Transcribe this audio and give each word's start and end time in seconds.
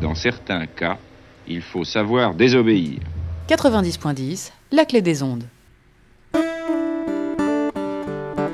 Dans 0.00 0.14
certains 0.14 0.66
cas, 0.66 0.96
il 1.48 1.60
faut 1.60 1.84
savoir 1.84 2.34
désobéir. 2.34 3.00
90.10, 3.48 4.52
la 4.70 4.84
clé 4.84 5.02
des 5.02 5.22
ondes. 5.22 5.44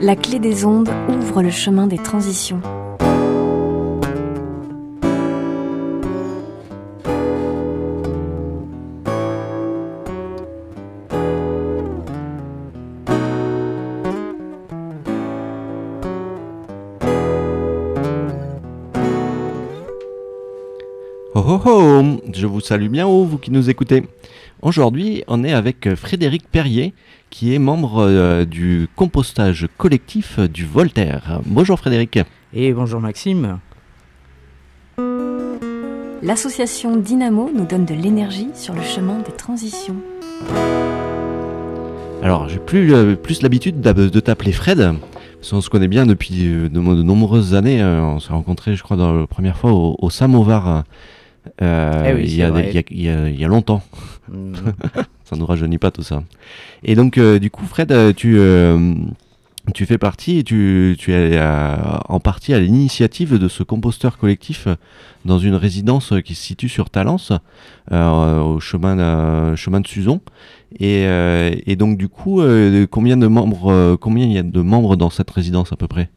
La 0.01 0.17
clé 0.17 0.39
des 0.39 0.65
ondes 0.65 0.91
ouvre 1.09 1.43
le 1.43 1.51
chemin 1.51 1.87
des 1.87 1.99
transitions. 1.99 2.61
Salue 22.65 22.89
bien 22.89 23.07
haut, 23.07 23.25
vous 23.25 23.37
qui 23.37 23.51
nous 23.51 23.69
écoutez. 23.69 24.05
Aujourd'hui, 24.63 25.23
on 25.29 25.45
est 25.45 25.53
avec 25.53 25.95
Frédéric 25.97 26.49
Perrier, 26.51 26.95
qui 27.29 27.55
est 27.55 27.59
membre 27.59 27.99
euh, 27.99 28.47
du 28.47 28.89
compostage 28.97 29.69
collectif 29.77 30.41
du 30.41 30.65
Voltaire. 30.65 31.43
Bonjour 31.45 31.79
Frédéric. 31.79 32.21
Et 32.55 32.73
bonjour 32.73 33.03
Maxime. 33.03 33.59
L'association 36.23 36.97
Dynamo 36.97 37.51
nous 37.55 37.67
donne 37.67 37.85
de 37.85 37.93
l'énergie 37.93 38.49
sur 38.55 38.73
le 38.73 38.81
chemin 38.81 39.19
des 39.19 39.33
transitions. 39.33 39.97
Alors, 42.23 42.49
j'ai 42.49 42.61
plus, 42.61 42.95
euh, 42.95 43.15
plus 43.15 43.43
l'habitude 43.43 43.83
de 43.83 44.21
t'appeler 44.21 44.53
Fred. 44.53 44.95
Parce 45.35 45.51
qu'on 45.51 45.61
se 45.61 45.69
connaît 45.69 45.89
bien 45.89 46.07
depuis 46.07 46.47
euh, 46.47 46.71
de, 46.71 46.81
de 46.81 47.03
nombreuses 47.03 47.55
années. 47.55 47.83
Euh, 47.83 48.01
on 48.01 48.21
s'est 48.21 48.33
rencontrés, 48.33 48.75
je 48.75 48.83
crois, 48.83 48.97
dans 48.97 49.13
la 49.13 49.27
première 49.27 49.59
fois 49.59 49.73
au, 49.73 49.97
au 49.99 50.09
Samovar. 50.09 50.85
Euh, 51.63 52.05
Eh 52.09 52.15
oui, 52.15 52.23
il, 52.25 52.35
y 52.37 52.43
a, 52.43 52.47
c'est 52.47 52.51
vrai. 52.53 52.63
des- 52.63 52.69
il 52.71 52.75
y 52.75 52.79
a- 52.79 52.83
il 52.91 53.03
y 53.03 53.09
a- 53.09 53.29
il 53.31 53.41
y 53.41 53.45
a 53.45 53.49
longtemps. 53.49 53.83
Mm. 54.31 54.53
ça 55.25 55.37
nous 55.37 55.47
rajeunit 55.47 55.79
pas 55.79 55.91
tout 55.91 56.03
ça. 56.03 56.23
Et 56.83 56.95
donc, 56.95 57.19
euh, 57.19 57.39
du 57.39 57.51
coup, 57.51 57.65
Fred, 57.67 57.93
euh, 57.93 58.13
tu, 58.15 58.37
euh, 58.39 58.95
tu 59.75 59.87
fais 59.87 59.97
partie, 59.99 60.39
et 60.39 60.45
tu, 60.45 60.95
tu 60.99 61.13
es 61.13 61.41
en 62.09 62.21
partie 62.21 62.53
à 62.53 62.61
l'initiative 62.61 63.39
de 63.39 63.49
ce 63.49 63.63
composteur 63.63 64.19
collectif 64.19 64.69
dans 65.25 65.39
une 65.39 65.55
résidence 65.55 66.13
qui 66.25 66.35
se 66.35 66.43
situe 66.43 66.69
sur 66.69 66.91
Talence, 66.91 67.33
au 67.91 68.61
chemin, 68.61 68.97
de- 68.97 69.57
chemin 69.57 69.81
de 69.81 69.87
Suzon. 69.87 70.21
Et, 70.81 71.07
et 71.67 71.77
donc, 71.77 71.97
du 71.97 72.09
coup, 72.09 72.43
combien 72.91 73.17
de 73.17 73.27
membres, 73.27 73.97
combien 73.97 74.27
il 74.27 74.33
y 74.33 74.39
a 74.39 74.43
de 74.43 74.61
membres 74.61 74.97
dans 74.97 75.09
cette 75.11 75.31
résidence 75.31 75.73
à 75.73 75.77
peu 75.77 75.87
près? 75.89 76.11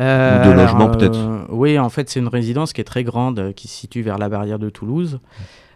Euh, 0.00 0.44
de 0.44 0.58
euh, 0.58 0.86
peut-être. 0.88 1.18
Oui, 1.50 1.78
en 1.78 1.88
fait, 1.88 2.08
c'est 2.08 2.20
une 2.20 2.28
résidence 2.28 2.72
qui 2.72 2.80
est 2.80 2.84
très 2.84 3.04
grande, 3.04 3.38
euh, 3.38 3.52
qui 3.52 3.68
se 3.68 3.74
situe 3.74 4.02
vers 4.02 4.18
la 4.18 4.28
barrière 4.28 4.58
de 4.58 4.70
Toulouse. 4.70 5.20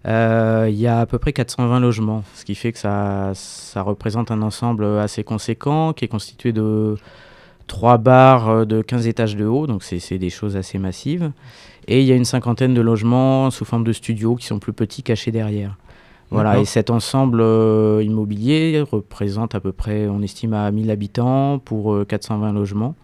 Euh, 0.06 0.68
Il 0.70 0.78
y 0.78 0.86
a 0.86 1.00
à 1.00 1.06
peu 1.06 1.18
près 1.18 1.32
420 1.32 1.80
logements, 1.80 2.22
ce 2.34 2.44
qui 2.44 2.54
fait 2.54 2.72
que 2.72 2.78
ça, 2.78 3.32
ça 3.34 3.82
représente 3.82 4.30
un 4.30 4.40
ensemble 4.42 4.84
assez 4.84 5.24
conséquent, 5.24 5.92
qui 5.92 6.04
est 6.04 6.08
constitué 6.08 6.52
de 6.52 6.96
trois 7.66 7.98
bars 7.98 8.48
euh, 8.48 8.64
de 8.64 8.82
15 8.82 9.06
étages 9.06 9.36
de 9.36 9.44
haut, 9.44 9.66
donc 9.66 9.82
c'est 9.82 10.18
des 10.18 10.30
choses 10.30 10.56
assez 10.56 10.78
massives. 10.78 11.32
Et 11.88 12.00
il 12.00 12.06
y 12.06 12.12
a 12.12 12.16
une 12.16 12.24
cinquantaine 12.24 12.74
de 12.74 12.80
logements 12.80 13.50
sous 13.50 13.64
forme 13.64 13.84
de 13.84 13.92
studios 13.92 14.34
qui 14.36 14.46
sont 14.46 14.58
plus 14.58 14.72
petits, 14.72 15.02
cachés 15.02 15.30
derrière. 15.30 15.76
Voilà, 16.30 16.58
et 16.58 16.64
cet 16.64 16.90
ensemble 16.90 17.40
euh, 17.40 18.02
immobilier 18.02 18.82
représente 18.90 19.54
à 19.54 19.60
peu 19.60 19.70
près, 19.70 20.08
on 20.08 20.22
estime 20.22 20.54
à 20.54 20.68
1000 20.72 20.90
habitants 20.90 21.60
pour 21.60 21.94
euh, 21.94 22.04
420 22.04 22.52
logements. 22.52 22.96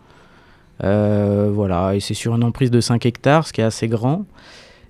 Euh, 0.83 1.50
voilà, 1.52 1.94
et 1.94 2.00
c'est 2.00 2.14
sur 2.14 2.34
une 2.34 2.44
emprise 2.44 2.70
de 2.70 2.80
5 2.80 3.06
hectares, 3.06 3.47
ce 3.47 3.52
qui 3.52 3.61
est 3.61 3.64
assez 3.64 3.88
grand. 3.88 4.25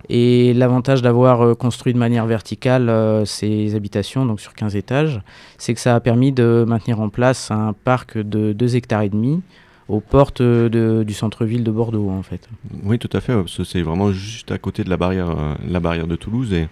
Et 0.09 0.53
l'avantage 0.53 1.01
d'avoir 1.01 1.41
euh, 1.41 1.55
construit 1.55 1.93
de 1.93 1.97
manière 1.97 2.25
verticale 2.25 2.89
euh, 2.89 3.25
ces 3.25 3.75
habitations, 3.75 4.25
donc 4.25 4.41
sur 4.41 4.53
15 4.53 4.75
étages, 4.75 5.21
c'est 5.57 5.73
que 5.73 5.79
ça 5.79 5.95
a 5.95 5.99
permis 5.99 6.31
de 6.31 6.65
maintenir 6.67 6.99
en 6.99 7.09
place 7.09 7.51
un 7.51 7.73
parc 7.85 8.17
de 8.17 8.51
2 8.51 8.75
hectares 8.75 9.03
et 9.03 9.09
demi 9.09 9.41
aux 9.89 9.99
portes 9.99 10.41
de- 10.41 11.03
du 11.05 11.13
centre-ville 11.13 11.63
de 11.63 11.71
Bordeaux, 11.71 12.09
en 12.09 12.23
fait. 12.23 12.47
Oui, 12.83 12.97
tout 12.99 13.09
à 13.11 13.21
fait, 13.21 13.33
parce 13.33 13.57
que 13.57 13.63
c'est 13.63 13.81
vraiment 13.81 14.11
juste 14.11 14.51
à 14.51 14.57
côté 14.57 14.83
de 14.83 14.89
la 14.89 14.97
barrière, 14.97 15.29
euh, 15.31 15.55
la 15.67 15.79
barrière 15.79 16.07
de 16.07 16.15
Toulouse. 16.15 16.53
Et, 16.53 16.67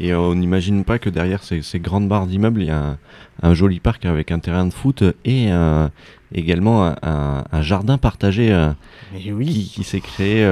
et 0.00 0.12
euh, 0.12 0.18
on 0.18 0.34
n'imagine 0.34 0.84
pas 0.84 0.98
que 0.98 1.10
derrière 1.10 1.42
ces, 1.44 1.62
ces 1.62 1.78
grandes 1.78 2.08
barres 2.08 2.26
d'immeubles, 2.26 2.62
il 2.62 2.68
y 2.68 2.70
a 2.70 2.82
un, 2.82 2.98
un 3.42 3.54
joli 3.54 3.80
parc 3.80 4.06
avec 4.06 4.32
un 4.32 4.38
terrain 4.38 4.66
de 4.66 4.72
foot 4.72 5.02
et 5.24 5.52
euh, 5.52 5.88
également 6.34 6.86
un, 6.86 6.96
un- 7.02 7.44
un 7.52 7.62
jardin 7.62 7.96
partagé 7.98 8.50
euh, 8.52 8.70
oui. 9.30 9.46
qui, 9.46 9.64
qui 9.70 9.84
s'est 9.84 10.00
créé 10.00 10.44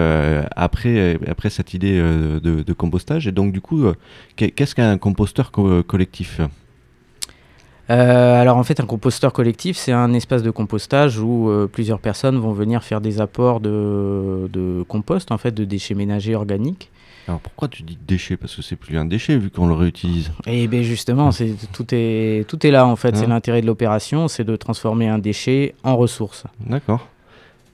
après, 0.55 1.19
après 1.27 1.51
cette 1.51 1.75
idée 1.75 1.99
de, 1.99 2.39
de 2.63 2.73
compostage. 2.73 3.27
Et 3.27 3.33
donc, 3.33 3.53
du 3.53 3.61
coup, 3.61 3.85
qu'est- 4.37 4.51
qu'est-ce 4.51 4.75
qu'un 4.75 4.99
composteur 4.99 5.51
co- 5.51 5.83
collectif? 5.83 6.41
Euh, 7.91 8.41
alors 8.41 8.57
en 8.57 8.63
fait, 8.63 8.81
un 8.81 8.87
composteur 8.87 9.33
collectif, 9.33 9.77
c'est 9.77 9.93
un 9.93 10.13
espace 10.15 10.43
de 10.43 10.51
compostage 10.51 11.19
où 11.19 11.51
euh, 11.51 11.67
plusieurs 11.67 11.99
personnes 11.99 12.39
vont 12.39 12.53
venir 12.53 12.85
faire 12.85 13.01
des 13.01 13.21
apports 13.21 13.61
de, 13.61 14.49
de 14.53 14.83
compost, 14.89 15.33
en 15.33 15.39
fait, 15.39 15.53
de 15.53 15.65
déchets 15.65 15.95
ménagers 15.95 16.35
organiques. 16.35 16.91
Alors, 17.29 17.41
pourquoi 17.41 17.69
tu 17.69 17.83
dis 17.85 17.97
déchet 18.07 18.37
Parce 18.37 18.55
que 18.57 18.63
c'est 18.63 18.75
plus 18.77 18.99
un 18.99 19.05
déchet 19.05 19.37
vu 19.37 19.49
qu'on 19.51 19.67
le 19.69 19.75
réutilise. 19.75 20.33
Et 20.47 20.67
bien 20.67 20.83
justement, 20.83 21.31
c'est, 21.31 21.55
tout, 21.73 21.87
est, 21.93 22.47
tout 22.49 22.67
est 22.67 22.71
là 22.73 22.85
en 22.87 22.97
fait. 22.97 23.17
C'est 23.17 23.25
Hein. 23.27 23.29
l'intérêt 23.29 23.61
de 23.63 23.67
l'opération, 23.67 24.27
c'est 24.27 24.43
de 24.45 24.57
transformer 24.57 25.09
un 25.09 25.19
déchet 25.19 25.75
en 25.85 25.97
ressource. 25.97 26.45
D'accord. 26.67 27.07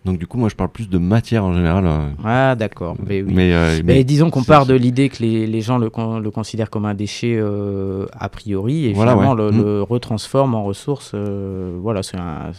Donc, 0.04 0.18
du 0.18 0.26
coup, 0.26 0.38
moi, 0.38 0.48
je 0.48 0.54
parle 0.54 0.70
plus 0.70 0.88
de 0.88 0.96
matière 0.98 1.44
en 1.44 1.52
général. 1.52 1.84
euh, 1.86 2.08
Ah 2.24 2.54
d'accord. 2.54 2.96
Mais 3.06 3.20
oui. 3.22 3.32
Mais, 3.34 3.52
euh, 3.52 3.76
Mais 3.84 3.94
mais- 3.94 4.04
disons 4.04 4.30
qu'on 4.30 4.42
part 4.44 4.64
de 4.64 4.74
l'idée 4.74 5.08
que 5.08 5.22
les, 5.22 5.46
les 5.46 5.60
gens 5.60 5.76
le, 5.76 5.90
con- 5.90 6.18
le 6.20 6.30
considèrent 6.30 6.70
comme 6.70 6.86
un 6.86 6.94
déchet 6.94 7.36
euh, 7.36 8.06
a 8.18 8.28
priori 8.28 8.86
et 8.86 8.92
Voilà, 8.92 9.12
finalement 9.12 9.34
ouais. 9.34 9.50
le, 9.52 9.58
Mm. 9.58 9.62
le 9.64 9.82
retransforment 9.82 10.54
en 10.54 10.64
ressource. 10.64 11.12
euh, 11.14 11.76
voilà, 11.82 12.02
c'est, 12.02 12.16
un- 12.16 12.52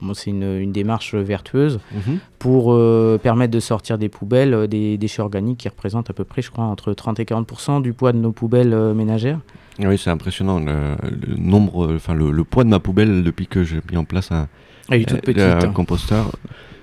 bon, 0.00 0.14
une, 0.26 0.42
une 0.42 0.72
démarche 0.72 1.14
vertueuse 1.14 1.78
Mhm. 1.94 2.18
pour 2.38 2.72
euh, 2.72 3.18
permettre 3.22 3.52
de 3.52 3.60
sortir 3.60 3.98
des 3.98 4.08
poubelles 4.08 4.54
euh, 4.54 4.66
des 4.66 4.96
déchets 4.96 5.22
organiques 5.22 5.58
qui 5.58 5.68
représentent 5.68 6.08
à 6.10 6.14
peu 6.14 6.24
près, 6.24 6.40
je 6.42 6.50
crois, 6.50 6.64
entre 6.64 6.92
30 6.94 7.20
et 7.20 7.24
40 7.26 7.82
du 7.82 7.92
poids 7.92 8.12
de 8.12 8.18
nos 8.18 8.32
poubelles 8.32 8.72
euh, 8.72 8.94
ménagères. 8.94 9.38
Oui, 9.78 9.96
c'est 9.98 10.10
impressionnant 10.10 10.58
le, 10.58 10.96
le 11.28 11.36
nombre, 11.36 11.86
euh, 11.86 11.96
enfin 11.96 12.14
le, 12.14 12.42
poids 12.44 12.64
de 12.64 12.68
ma 12.70 12.80
poubelle 12.80 13.22
depuis 13.22 13.46
que 13.46 13.62
j'ai 13.64 13.80
mis 13.90 13.96
en 13.98 14.04
place 14.04 14.32
un, 14.32 14.48
toute 14.88 15.12
euh, 15.12 15.20
petite. 15.20 15.36
le 15.36 15.42
hein. 15.68 15.72
composteur. 15.72 16.32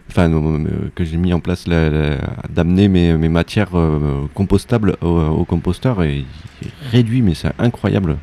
Enfin, 0.10 0.32
euh, 0.32 0.60
que 0.96 1.04
j'ai 1.04 1.18
mis 1.18 1.34
en 1.34 1.40
place 1.40 1.68
la- 1.68 1.90
la- 1.90 2.18
d'amener 2.50 2.88
mes, 2.88 3.16
mes 3.18 3.30
matières 3.30 3.72
euh, 3.76 4.26
compostables 4.34 4.96
au, 5.02 5.08
au 5.08 5.46
composteur 5.46 6.02
et 6.04 6.20
il 6.62 6.68
est 6.68 6.72
réduit, 6.92 7.22
mais 7.22 7.34
c'est 7.34 7.52
incroyable. 7.60 8.18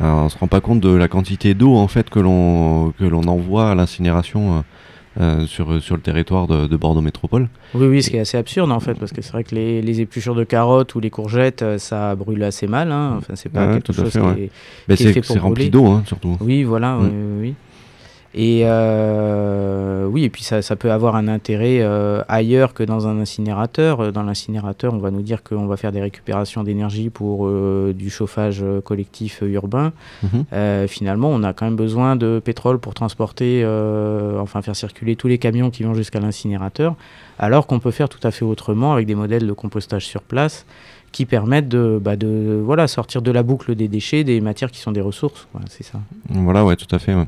Euh, 0.00 0.04
on 0.12 0.28
se 0.28 0.38
rend 0.38 0.46
pas 0.46 0.60
compte 0.60 0.80
de 0.80 0.90
la 0.94 1.08
quantité 1.08 1.54
d'eau 1.54 1.74
en 1.74 1.88
fait 1.88 2.10
que 2.10 2.20
l'on 2.20 2.92
que 2.98 3.04
l'on 3.04 3.26
envoie 3.28 3.70
à 3.70 3.74
l'incinération 3.74 4.58
euh, 4.58 4.60
euh, 5.18 5.46
sur 5.46 5.82
sur 5.82 5.96
le 5.96 6.02
territoire 6.02 6.46
de, 6.46 6.66
de 6.66 6.76
Bordeaux 6.76 7.00
Métropole. 7.00 7.48
Oui, 7.74 7.86
oui, 7.86 8.02
ce 8.02 8.10
qui 8.10 8.16
est 8.16 8.20
assez 8.20 8.36
absurde 8.36 8.70
en 8.70 8.80
fait, 8.80 8.94
parce 8.94 9.12
que 9.12 9.22
c'est 9.22 9.32
vrai 9.32 9.42
que 9.44 9.54
les, 9.54 9.80
les 9.82 10.00
épluchures 10.02 10.34
de 10.34 10.44
carottes 10.44 10.94
ou 10.94 11.00
les 11.00 11.08
courgettes, 11.10 11.62
euh, 11.62 11.78
ça 11.78 12.14
brûle 12.14 12.44
assez 12.44 12.66
mal. 12.66 12.92
Hein. 12.92 13.14
Enfin, 13.18 13.32
c'est 13.34 13.48
pas 13.48 13.72
quelque 13.72 13.92
chose 13.94 14.10
fait, 14.12 14.20
qui 14.20 14.26
ouais. 14.26 14.32
est- 14.42 14.50
Ben, 14.86 14.96
Qui 14.96 15.02
est 15.02 15.06
c'est 15.06 15.12
fait 15.14 15.20
pour 15.22 15.34
c'est 15.34 15.40
rempli 15.40 15.70
d'eau 15.70 15.86
hein, 15.86 16.02
surtout. 16.06 16.36
Oui, 16.40 16.62
voilà, 16.64 16.96
Mm. 16.96 17.10
oui. 17.40 17.54
Et 18.38 18.64
euh, 18.64 20.04
oui, 20.04 20.24
et 20.24 20.28
puis 20.28 20.42
ça, 20.42 20.60
ça 20.60 20.76
peut 20.76 20.92
avoir 20.92 21.16
un 21.16 21.26
intérêt 21.26 21.78
euh, 21.80 22.22
ailleurs 22.28 22.74
que 22.74 22.82
dans 22.82 23.08
un 23.08 23.18
incinérateur. 23.18 24.12
Dans 24.12 24.22
l'incinérateur, 24.22 24.92
on 24.92 24.98
va 24.98 25.10
nous 25.10 25.22
dire 25.22 25.42
qu'on 25.42 25.66
va 25.66 25.78
faire 25.78 25.90
des 25.90 26.02
récupérations 26.02 26.62
d'énergie 26.62 27.08
pour 27.08 27.46
euh, 27.46 27.94
du 27.96 28.10
chauffage 28.10 28.62
collectif 28.84 29.40
urbain. 29.40 29.92
Mhm. 30.22 30.86
Finalement, 30.86 31.30
on 31.30 31.42
a 31.42 31.54
quand 31.54 31.64
même 31.64 31.76
besoin 31.76 32.14
de 32.14 32.38
pétrole 32.44 32.78
pour 32.78 32.92
transporter, 32.92 33.64
enfin 34.38 34.60
faire 34.60 34.76
circuler 34.76 35.16
tous 35.16 35.28
les 35.28 35.38
camions 35.38 35.70
qui 35.70 35.82
vont 35.82 35.94
jusqu'à 35.94 36.20
l'incinérateur, 36.20 36.94
alors 37.38 37.66
qu'on 37.66 37.78
peut 37.78 37.90
faire 37.90 38.10
tout 38.10 38.20
à 38.22 38.30
fait 38.30 38.44
autrement 38.44 38.92
avec 38.92 39.06
des 39.06 39.14
modèles 39.14 39.46
de 39.46 39.52
compostage 39.52 40.06
sur 40.06 40.20
place 40.20 40.66
qui 41.12 41.24
permettent 41.24 41.68
de, 41.68 41.98
bah, 42.02 42.16
de 42.16 42.60
voilà, 42.62 42.86
sortir 42.88 43.22
de 43.22 43.30
la 43.30 43.42
boucle 43.42 43.74
des 43.74 43.88
déchets, 43.88 44.22
des 44.24 44.40
matières 44.40 44.70
qui 44.70 44.80
sont 44.80 44.92
des 44.92 45.00
ressources. 45.00 45.48
quoi, 45.52 45.62
c'est 45.68 45.82
ça. 45.84 46.00
Voilà, 46.28 46.64
ouais, 46.64 46.76
tout 46.76 46.94
à 46.94 46.98
fait. 46.98 47.14
ouais. 47.14 47.24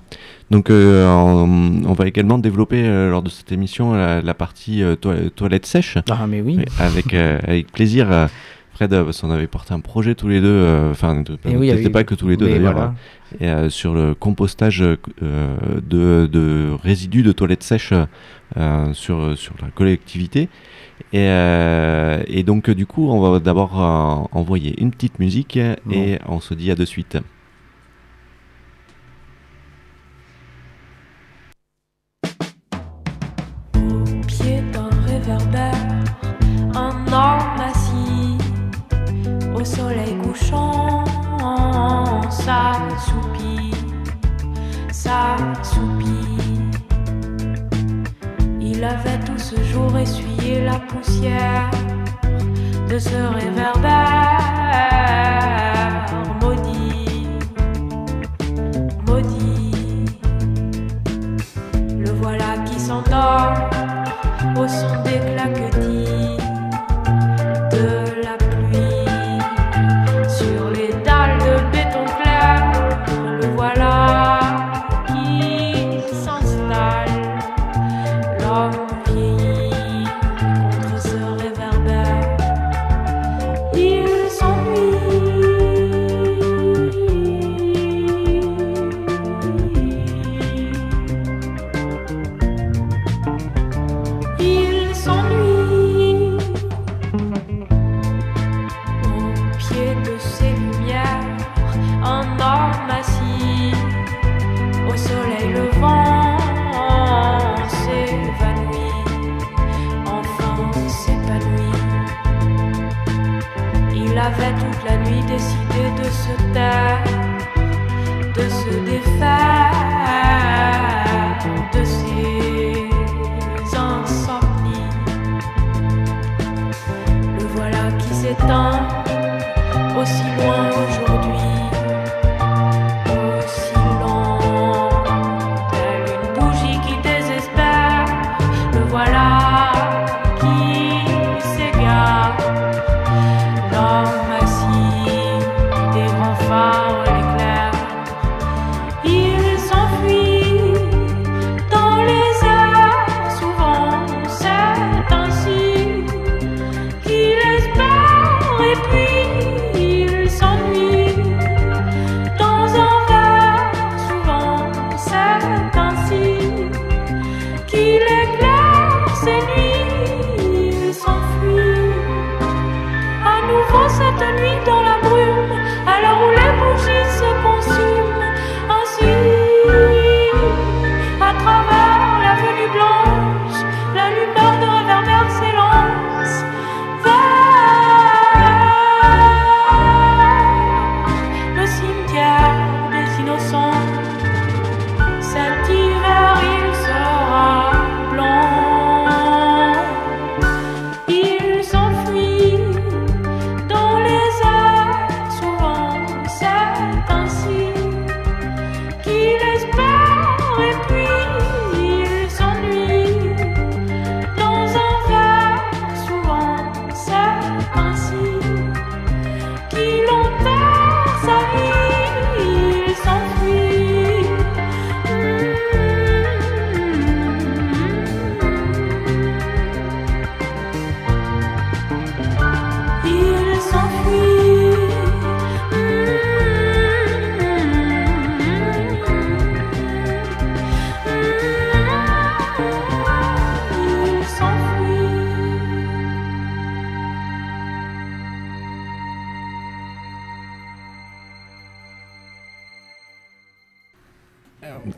Donc, 0.51 0.69
euh, 0.71 1.07
on, 1.11 1.85
on 1.87 1.93
va 1.95 2.07
également 2.07 2.39
développer 2.39 2.83
euh, 2.87 3.11
lors 3.11 3.23
de 3.23 3.31
cette 3.31 3.51
émission 3.53 3.95
la, 3.95 4.21
la 4.21 4.35
partie 4.35 4.83
euh, 4.83 4.95
toi- 4.97 5.15
toilette 5.35 5.65
sèche. 5.67 5.97
Ah, 6.11 6.27
mais 6.29 6.41
oui. 6.43 6.57
Oui, 6.59 6.65
avec, 6.79 7.15
euh, 7.15 7.39
avec 7.45 7.73
plaisir. 7.73 8.29
Fred, 8.75 8.91
parce 8.91 9.21
qu'on 9.23 9.31
avait 9.33 9.49
porté 9.49 9.75
un 9.75 9.81
projet 9.81 10.15
tous 10.15 10.29
les 10.29 10.41
deux, 10.41 10.89
enfin, 10.93 11.25
Et 11.47 11.57
oui, 11.57 11.71
avec- 11.73 11.91
pas 11.91 12.05
que 12.05 12.15
tous 12.15 12.29
les 12.29 12.37
deux 12.37 12.47
d'ailleurs, 12.49 12.95
voilà. 13.41 13.65
et, 13.67 13.71
sur 13.71 13.93
le 13.93 14.15
compostage 14.15 14.79
de, 14.81 16.29
de 16.31 16.69
résidus 16.83 17.23
de 17.25 17.33
toilettes 17.33 17.65
sèches 17.65 17.93
sur, 18.93 19.37
sur 19.37 19.55
la 19.61 19.69
collectivité. 19.69 20.49
Et, 21.13 21.29
euh, 21.29 22.23
et 22.27 22.43
donc, 22.43 22.69
euh, 22.69 22.75
du 22.75 22.87
coup, 22.87 23.09
on 23.09 23.21
va 23.21 23.39
d'abord 23.39 23.81
euh, 23.81 24.39
envoyer 24.39 24.75
une 24.81 24.91
petite 24.91 25.19
musique 25.19 25.57
et 25.91 26.19
on 26.27 26.41
se 26.41 26.55
dit 26.55 26.71
à 26.71 26.75
de 26.75 26.85
suite. 26.85 27.19
heart. 78.49 78.98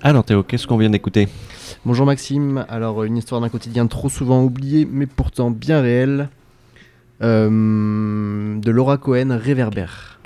Alors 0.02 0.24
Théo, 0.24 0.42
qu'est-ce 0.42 0.66
qu'on 0.66 0.76
vient 0.76 0.90
d'écouter? 0.90 1.28
Bonjour 1.84 2.06
Maxime, 2.06 2.64
alors 2.68 3.04
une 3.04 3.16
histoire 3.16 3.40
d'un 3.40 3.48
quotidien 3.48 3.86
trop 3.86 4.08
souvent 4.08 4.42
oublié 4.42 4.86
mais 4.90 5.06
pourtant 5.06 5.50
bien 5.50 5.80
réel. 5.80 6.28
Euh, 7.22 8.58
de 8.58 8.70
Laura 8.70 8.96
Cohen, 8.96 9.38
Réverbère. 9.40 10.20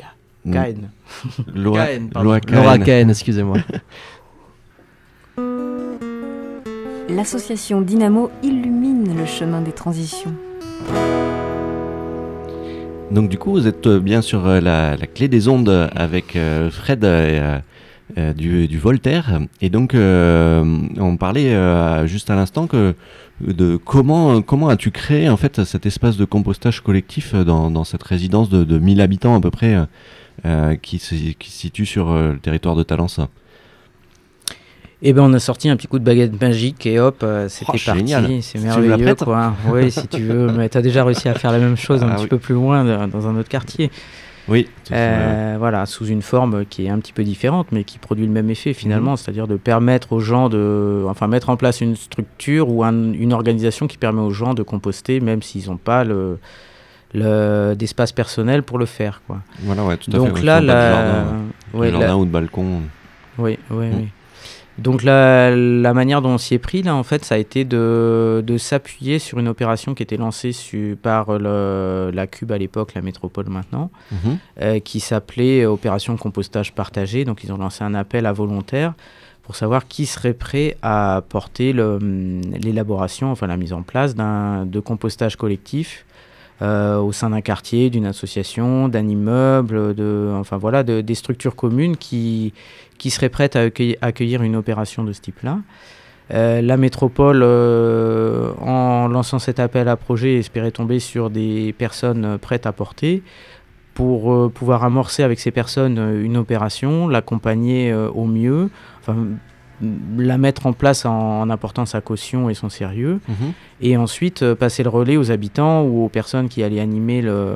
Laura, 0.45 1.87
Cahen. 1.87 2.11
Laura 2.15 2.39
Laura 2.49 2.79
Cahen. 2.79 2.85
Cahen, 2.85 3.11
excusez-moi. 3.11 3.57
L'association 7.09 7.81
Dynamo 7.81 8.31
illumine 8.43 9.17
le 9.17 9.27
chemin 9.27 9.61
des 9.61 9.73
transitions. 9.73 10.35
Donc 13.11 13.29
du 13.29 13.39
coup, 13.39 13.53
vous 13.53 13.67
êtes 13.67 13.87
euh, 13.87 14.01
bien 14.01 14.23
sur 14.23 14.47
euh, 14.47 14.61
la, 14.61 14.97
la 14.97 15.07
clé 15.07 15.29
des 15.29 15.49
ondes 15.49 15.91
avec 15.95 16.37
euh, 16.37 16.71
Fred 16.71 17.05
euh, 17.05 17.59
euh, 18.18 18.33
du, 18.33 18.68
du 18.68 18.78
Voltaire. 18.78 19.40
Et 19.61 19.71
donc, 19.71 19.94
euh, 19.94 20.62
on 20.99 21.16
parlait 21.16 21.54
euh, 21.54 22.06
juste 22.06 22.30
à 22.30 22.35
l'instant 22.37 22.66
que 22.66 22.94
de 23.40 23.76
comment 23.76 24.42
comment 24.42 24.68
as-tu 24.68 24.90
créé 24.92 25.28
en 25.28 25.37
fait 25.37 25.64
cet 25.64 25.87
espace 25.87 26.16
de 26.16 26.25
compostage 26.25 26.80
collectif 26.80 27.35
dans, 27.35 27.71
dans 27.71 27.83
cette 27.85 28.02
résidence 28.04 28.49
de, 28.49 28.62
de 28.62 28.78
1000 28.78 29.00
habitants 29.00 29.35
à 29.37 29.40
peu 29.40 29.50
près 29.50 29.76
qui, 30.83 30.99
se, 30.99 31.14
qui 31.33 31.50
se 31.50 31.59
situe 31.59 31.87
sur 31.87 32.12
le 32.14 32.38
territoire 32.40 32.76
de 32.76 32.83
Talence? 32.85 33.18
Et 35.02 35.12
ben 35.12 35.23
on 35.23 35.33
a 35.35 35.38
sorti 35.38 35.68
un 35.68 35.76
petit 35.76 35.87
coup 35.87 35.99
de 35.99 36.04
baguette 36.04 36.40
magique 36.40 36.87
et 36.87 36.99
hop, 36.99 37.21
euh, 37.25 37.49
c'était 37.49 37.73
Oh, 37.75 37.78
parti. 37.85 38.42
C'est 38.42 38.59
tu 38.59 38.64
merveilleux 38.64 39.14
quoi. 39.16 39.52
Oui, 39.71 39.90
si 39.90 40.06
tu 40.09 40.23
veux. 40.23 40.47
Mais 40.56 40.68
t'as 40.71 40.80
déjà 40.80 41.04
réussi 41.04 41.28
à 41.28 41.35
faire 41.35 41.52
la 41.52 41.59
même 41.59 41.76
chose 41.76 42.02
un 42.02 42.09
Ah 42.12 42.14
petit 42.16 42.26
peu 42.28 42.38
plus 42.38 42.54
loin 42.54 42.85
de- 42.85 43.11
dans 43.11 43.26
un 43.26 43.37
autre 43.37 43.49
quartier. 43.50 43.90
Oui. 44.49 44.69
Euh, 44.93 45.57
voilà, 45.59 45.87
sous 45.87 46.07
une 46.07 46.21
forme 46.21 46.67
qui 46.67 46.85
est 46.85 46.91
un 46.91 46.99
petit 46.99 47.13
peu 47.15 47.25
différente, 47.25 47.69
mais 47.73 47.83
qui 47.85 47.99
produit 47.99 48.27
le 48.27 48.33
même 48.33 48.51
effet 48.51 48.75
finalement, 48.75 49.13
Mhm. 49.13 49.17
c'est-à-dire 49.17 49.47
de 49.49 49.57
permettre 49.57 50.13
aux 50.13 50.21
gens 50.21 50.49
de, 50.51 51.05
enfin, 51.09 51.27
mettre 51.29 51.49
en 51.49 51.57
place 51.57 51.81
une 51.81 51.97
structure 51.97 52.69
ou 52.69 52.85
un- 52.85 53.13
une 53.13 53.33
organisation 53.33 53.87
qui 53.87 53.97
permet 53.97 54.21
aux 54.21 54.33
gens 54.33 54.53
de 54.55 54.63
composter, 54.63 55.21
même 55.21 55.41
s'ils 55.43 55.69
n'ont 55.71 55.79
pas 55.79 56.05
le, 56.05 56.39
le- 57.15 57.75
d'espace 57.75 58.13
personnel 58.13 58.63
pour 58.63 58.79
le 58.79 58.87
faire, 58.87 59.23
quoi. 59.27 59.39
Voilà, 59.61 59.85
ouais, 59.85 59.97
tout 59.97 60.11
à 60.11 60.17
Donc 60.17 60.29
fait. 60.29 60.35
ouais, 60.35 60.43
là, 60.43 60.61
la, 60.61 60.91
jardin, 60.91 61.25
ouais. 61.75 61.91
la- 61.91 61.99
jardin 62.01 62.17
ou 62.17 62.25
de 62.27 62.31
balcon. 62.31 62.83
oui, 63.39 63.59
oui, 63.71 63.87
Mm. 63.87 63.93
oui. 63.97 64.09
Donc 64.78 65.02
la, 65.04 65.54
la 65.54 65.95
manière 65.95 66.21
dont 66.21 66.31
on 66.31 66.38
s'y 66.38 66.54
est 66.54 66.59
pris, 66.59 66.83
là, 66.83 66.95
en 66.97 67.04
fait, 67.04 67.25
ça 67.25 67.37
a 67.37 67.38
été 67.38 67.64
de, 67.64 68.43
de 68.45 68.59
s'appuyer 68.59 69.19
sur 69.21 69.38
une 69.38 69.47
opération 69.47 69.95
qui 69.95 70.02
était 70.02 70.16
lancée 70.16 70.50
su- 70.52 70.97
par 71.00 71.38
le- 71.38 72.11
la 72.12 72.26
Cube 72.26 72.50
à 72.50 72.59
l'époque, 72.59 72.95
la 72.95 73.02
métropole 73.02 73.49
maintenant, 73.49 73.90
Mhm. 74.11 74.38
euh, 74.62 74.78
qui 74.81 74.99
s'appelait 74.99 75.64
Opération 75.64 76.16
Compostage 76.16 76.73
Partagé. 76.75 77.25
Donc 77.25 77.45
ils 77.45 77.52
ont 77.52 77.57
lancé 77.59 77.85
un 77.85 77.95
appel 77.95 78.26
à 78.26 78.33
volontaires 78.33 78.95
pour 79.45 79.54
savoir 79.57 79.87
qui 79.87 80.07
serait 80.07 80.33
prêt 80.33 80.76
à 80.83 81.23
porter 81.28 81.73
l'élaboration, 81.73 83.31
enfin 83.31 83.47
la 83.47 83.57
mise 83.57 83.73
en 83.73 83.83
place 83.83 84.14
d'un 84.14 84.64
de 84.66 84.81
compostage 84.81 85.37
collectif 85.37 86.04
euh, 86.63 86.99
au 86.99 87.13
sein 87.13 87.31
d'un 87.31 87.41
quartier, 87.41 87.91
d'une 87.91 88.07
association, 88.07 88.89
d'un 88.89 89.09
immeuble, 89.09 89.95
de, 89.95 90.31
enfin 90.39 90.57
voilà, 90.57 90.83
de- 90.83 91.01
des 91.01 91.15
structures 91.15 91.57
communes 91.57 91.97
qui, 91.97 92.53
qui 92.99 93.11
seraient 93.11 93.29
prêtes 93.29 93.57
à 93.57 93.63
accueillir, 94.01 94.43
une 94.43 94.57
opération 94.57 95.05
de 95.05 95.13
ce 95.13 95.21
type-là. 95.21 95.59
Euh, 96.33 96.63
la 96.63 96.77
métropole, 96.77 97.43
euh, 97.43 98.53
en 98.61 99.09
lançant 99.09 99.39
cet 99.39 99.59
appel 99.61 99.89
à 99.89 99.97
projet, 99.97 100.37
espérait 100.37 100.71
tomber 100.71 100.99
sur 101.01 101.29
des 101.29 101.75
personnes 101.77 102.39
prêtes 102.39 102.67
à 102.67 102.73
porter 102.73 103.23
pour 103.95 104.51
pouvoir 104.53 104.85
amorcer 104.85 105.23
avec 105.23 105.39
ces 105.39 105.51
personnes 105.53 105.99
une 106.21 106.37
opération, 106.37 107.07
l'accompagner 107.07 107.95
au 107.95 108.25
mieux, 108.25 108.69
la 110.16 110.38
mettre 110.38 110.66
en 110.66 110.73
place 110.73 111.04
en, 111.04 111.40
en 111.43 111.50
apportant 111.50 111.85
sa 111.87 112.00
caution 112.00 112.49
et 112.49 112.54
son 112.54 112.69
sérieux, 112.69 113.21
Mhm. 113.28 113.52
et 113.81 113.97
ensuite 113.97 114.43
euh, 114.43 114.54
passer 114.54 114.83
le 114.83 114.88
relais 114.88 115.16
aux 115.16 115.31
habitants 115.31 115.83
ou 115.83 116.04
aux 116.04 116.09
personnes 116.09 116.49
qui 116.49 116.62
allaient 116.62 116.81
animer 116.81 117.23
le, 117.23 117.54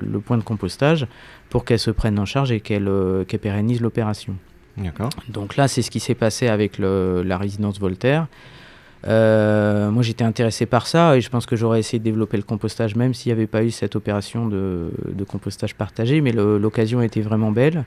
le 0.00 0.20
point 0.20 0.36
de 0.36 0.42
compostage 0.42 1.06
pour 1.50 1.64
qu'elles 1.64 1.78
se 1.78 1.90
prennent 1.90 2.18
en 2.18 2.26
charge 2.26 2.52
et 2.52 2.60
qu'elles 2.60 2.88
euh, 2.88 3.24
pérennisent 3.40 3.80
l'opération. 3.80 4.34
Donc 5.28 5.56
là, 5.56 5.68
c'est 5.68 5.82
ce 5.82 5.90
qui 5.90 6.00
s'est 6.00 6.14
passé 6.16 6.48
avec 6.48 6.78
le- 6.78 7.22
la 7.24 7.38
résidence 7.38 7.78
Voltaire. 7.78 8.26
Euh, 9.06 9.90
moi, 9.90 10.02
j'étais 10.02 10.24
intéressé 10.24 10.64
par 10.66 10.86
ça 10.86 11.16
et 11.16 11.20
je 11.20 11.28
pense 11.28 11.44
que 11.46 11.56
j'aurais 11.56 11.78
essayé 11.78 11.98
de 11.98 12.04
développer 12.04 12.36
le 12.38 12.42
compostage 12.42 12.96
même 12.96 13.12
s'il 13.14 13.30
n'y 13.30 13.36
avait 13.38 13.46
pas 13.46 13.62
eu 13.62 13.70
cette 13.70 13.96
opération 13.96 14.46
de, 14.48 14.90
de 15.12 15.24
compostage 15.24 15.74
partagé, 15.74 16.20
mais 16.20 16.32
l'occasion 16.32 17.02
était 17.02 17.20
vraiment 17.20 17.50
belle. 17.52 17.84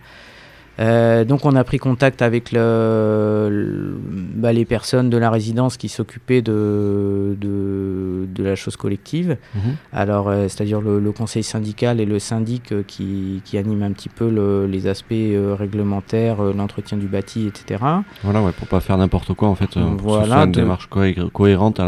Euh, 0.80 1.26
donc 1.26 1.44
on 1.46 1.56
a 1.56 1.64
pris 1.64 1.80
contact 1.80 2.22
avec 2.22 2.52
le, 2.52 3.48
le- 3.52 3.98
bah, 4.36 4.54
les 4.54 4.66
personnes 4.66 5.10
de 5.10 5.18
la 5.18 5.32
résidence 5.32 5.76
qui 5.78 5.90
s'occupaient 5.90 6.42
de, 6.44 7.36
de, 7.42 8.28
de 8.34 8.44
la 8.44 8.56
chose 8.56 8.76
collective. 8.76 9.38
Mhm. 9.56 9.62
Alors, 9.92 10.30
euh, 10.30 10.44
c'est-à-dire 10.48 10.80
le, 10.82 11.00
le 11.00 11.12
conseil 11.12 11.42
syndical 11.44 12.00
et 12.00 12.06
le 12.06 12.20
syndic 12.20 12.72
euh, 12.72 12.84
qui, 12.86 13.42
qui 13.44 13.58
animent 13.58 13.84
un 13.84 13.92
petit 13.92 14.10
peu 14.10 14.30
le- 14.30 14.68
les 14.68 14.86
aspects 14.88 15.14
réglementaires, 15.58 16.42
l'entretien 16.44 16.98
du 16.98 17.08
bâti, 17.08 17.48
etc. 17.48 17.84
Voilà, 18.24 18.42
ouais, 18.44 18.52
pour 18.52 18.68
pas 18.68 18.80
faire 18.80 18.98
n'importe 18.98 19.34
quoi 19.34 19.48
en 19.50 19.56
fait, 19.56 19.68
pour 19.74 19.82
que 19.82 19.98
ce 19.98 20.04
Voilà, 20.04 20.26
soit 20.36 20.44
une 20.46 20.52
de- 20.52 20.60
démarche 20.62 20.88
cohé- 20.90 21.30
cohérente 21.32 21.80
à 21.80 21.86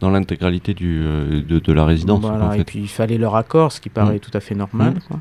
dans 0.00 0.10
l'intégralité 0.10 0.74
du, 0.74 1.02
de, 1.48 1.58
de 1.60 1.72
la 1.72 1.84
résidence. 1.86 2.20
quoi, 2.20 2.32
Voilà, 2.36 2.56
Et 2.58 2.64
puis 2.64 2.80
il 2.80 2.88
fallait 2.88 3.16
leur 3.16 3.36
accord, 3.36 3.72
ce 3.72 3.80
qui 3.80 3.88
paraît 3.88 4.16
Mm. 4.16 4.20
tout 4.20 4.30
à 4.34 4.40
fait 4.40 4.54
normal. 4.54 4.94
Mm. 4.94 4.98
quoi. 5.08 5.20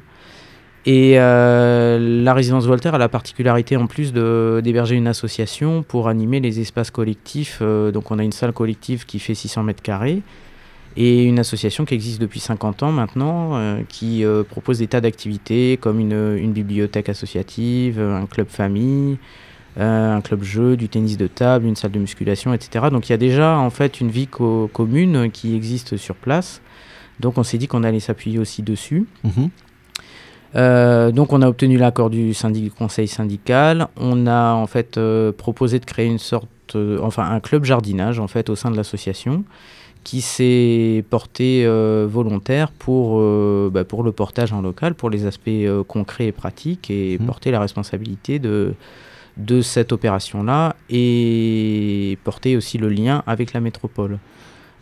Et 0.86 1.14
euh, 1.18 1.98
la 2.24 2.34
résidence 2.34 2.66
Voltaire 2.66 2.94
a 2.94 2.98
la 2.98 3.08
particularité 3.08 3.78
en 3.78 3.88
plus 3.88 4.12
d'héberger 4.12 4.96
une 4.96 5.08
association 5.08 5.82
pour 5.82 6.10
animer 6.10 6.42
les 6.42 6.60
espaces 6.60 6.92
collectifs. 6.92 7.60
euh, 7.62 7.92
donc 7.92 8.12
on 8.12 8.20
a 8.20 8.24
une 8.24 8.34
salle 8.34 8.52
collective 8.52 9.06
qui 9.06 9.20
fait 9.20 9.34
600 9.34 9.64
mètres 9.64 9.82
carrés 9.82 10.22
et 10.98 11.24
une 11.24 11.40
association 11.40 11.86
qui 11.86 11.94
existe 11.94 12.20
depuis 12.20 12.42
50 12.42 12.84
ans 12.84 12.92
maintenant, 12.92 13.52
euh, 13.56 13.80
qui 13.88 14.26
propose 14.50 14.80
des 14.80 14.88
tas 14.88 15.00
d'activités 15.02 15.78
comme 15.80 16.00
une, 16.00 16.52
bibliothèque 16.52 17.08
associative, 17.10 18.00
un 18.00 18.26
club 18.26 18.48
famille, 18.50 19.18
un 19.80 20.20
club 20.22 20.44
jeu, 20.44 20.76
du 20.76 20.90
tennis 20.90 21.18
de 21.18 21.28
table, 21.28 21.66
une 21.66 21.76
salle 21.78 21.92
de 21.92 22.00
musculation, 22.00 22.54
etc. 22.54 22.88
Donc 22.92 23.08
il 23.08 23.14
y 23.14 23.16
a 23.16 23.18
déjà 23.18 23.58
en 23.58 23.70
fait 23.70 24.02
une 24.02 24.10
vie 24.12 24.28
co- 24.28 24.70
commune 24.72 25.32
qui 25.32 25.56
existe 25.56 25.96
sur 25.98 26.16
place. 26.16 26.62
Donc 27.22 27.38
on 27.38 27.44
s'est 27.44 27.58
dit 27.58 27.68
qu'on 27.68 27.84
allait 27.84 28.00
s'appuyer 28.02 28.38
aussi 28.38 28.62
dessus. 28.64 29.06
Mhm. 29.24 29.50
Euh, 30.56 31.12
donc 31.12 31.34
on 31.34 31.42
a 31.42 31.48
obtenu 31.48 31.78
l'accord 31.78 32.10
du, 32.10 32.34
syndic- 32.34 32.64
du 32.66 32.72
conseil 32.72 33.08
syndical. 33.08 33.88
On 33.98 34.28
a 34.28 34.54
en 34.54 34.68
fait 34.68 34.98
euh, 34.98 35.32
proposé 35.32 35.80
de 35.80 35.86
créer 35.86 36.06
une 36.08 36.20
sorte, 36.20 36.48
euh, 36.76 37.00
enfin 37.02 37.30
un 37.30 37.40
club 37.40 37.66
jardinage 37.66 38.20
en 38.20 38.28
fait 38.28 38.50
au 38.50 38.56
sein 38.56 38.70
de 38.72 38.78
l'association 38.78 39.44
qui 40.04 40.20
s'est 40.20 41.04
porté 41.10 41.66
volontaire 41.66 42.72
pour, 42.72 43.22
bah, 43.72 43.86
pour 43.86 44.04
le 44.04 44.12
portage 44.12 44.52
en 44.52 44.62
local, 44.62 44.96
pour 44.96 45.10
les 45.10 45.26
aspects 45.26 45.50
concrets 45.88 46.26
et 46.28 46.32
pratiques 46.34 46.92
et 46.92 47.18
Mhm. 47.20 47.26
porter 47.26 47.52
la 47.52 47.62
responsabilité 47.62 48.38
de, 48.38 48.74
de 49.38 49.62
cette 49.62 49.94
opération-là 49.94 50.76
et 50.90 52.18
porter 52.26 52.58
aussi 52.58 52.78
le 52.78 52.90
lien 52.90 53.24
avec 53.28 53.54
la 53.54 53.62
métropole. 53.62 54.20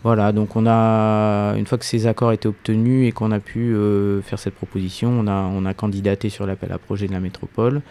Voilà, 0.04 0.32
donc 0.32 0.56
on 0.56 0.66
a, 0.68 1.54
une 1.58 1.68
fois 1.68 1.78
que 1.78 1.86
ces 1.86 2.08
accords 2.08 2.32
étaient 2.32 2.48
obtenus 2.48 3.08
et 3.08 3.12
qu'on 3.12 3.32
a 3.32 3.40
pu 3.40 3.74
euh, 3.76 4.22
faire 4.24 4.40
cette 4.40 4.56
proposition, 4.56 5.10
on 5.12 5.28
a, 5.28 5.44
on 5.54 5.64
a 5.66 5.76
candidaté 5.76 6.30
sur 6.30 6.48
l'appel 6.48 6.72
à 6.72 6.80
projet 6.80 7.08
de 7.08 7.14
la 7.14 7.20
métropole 7.20 7.82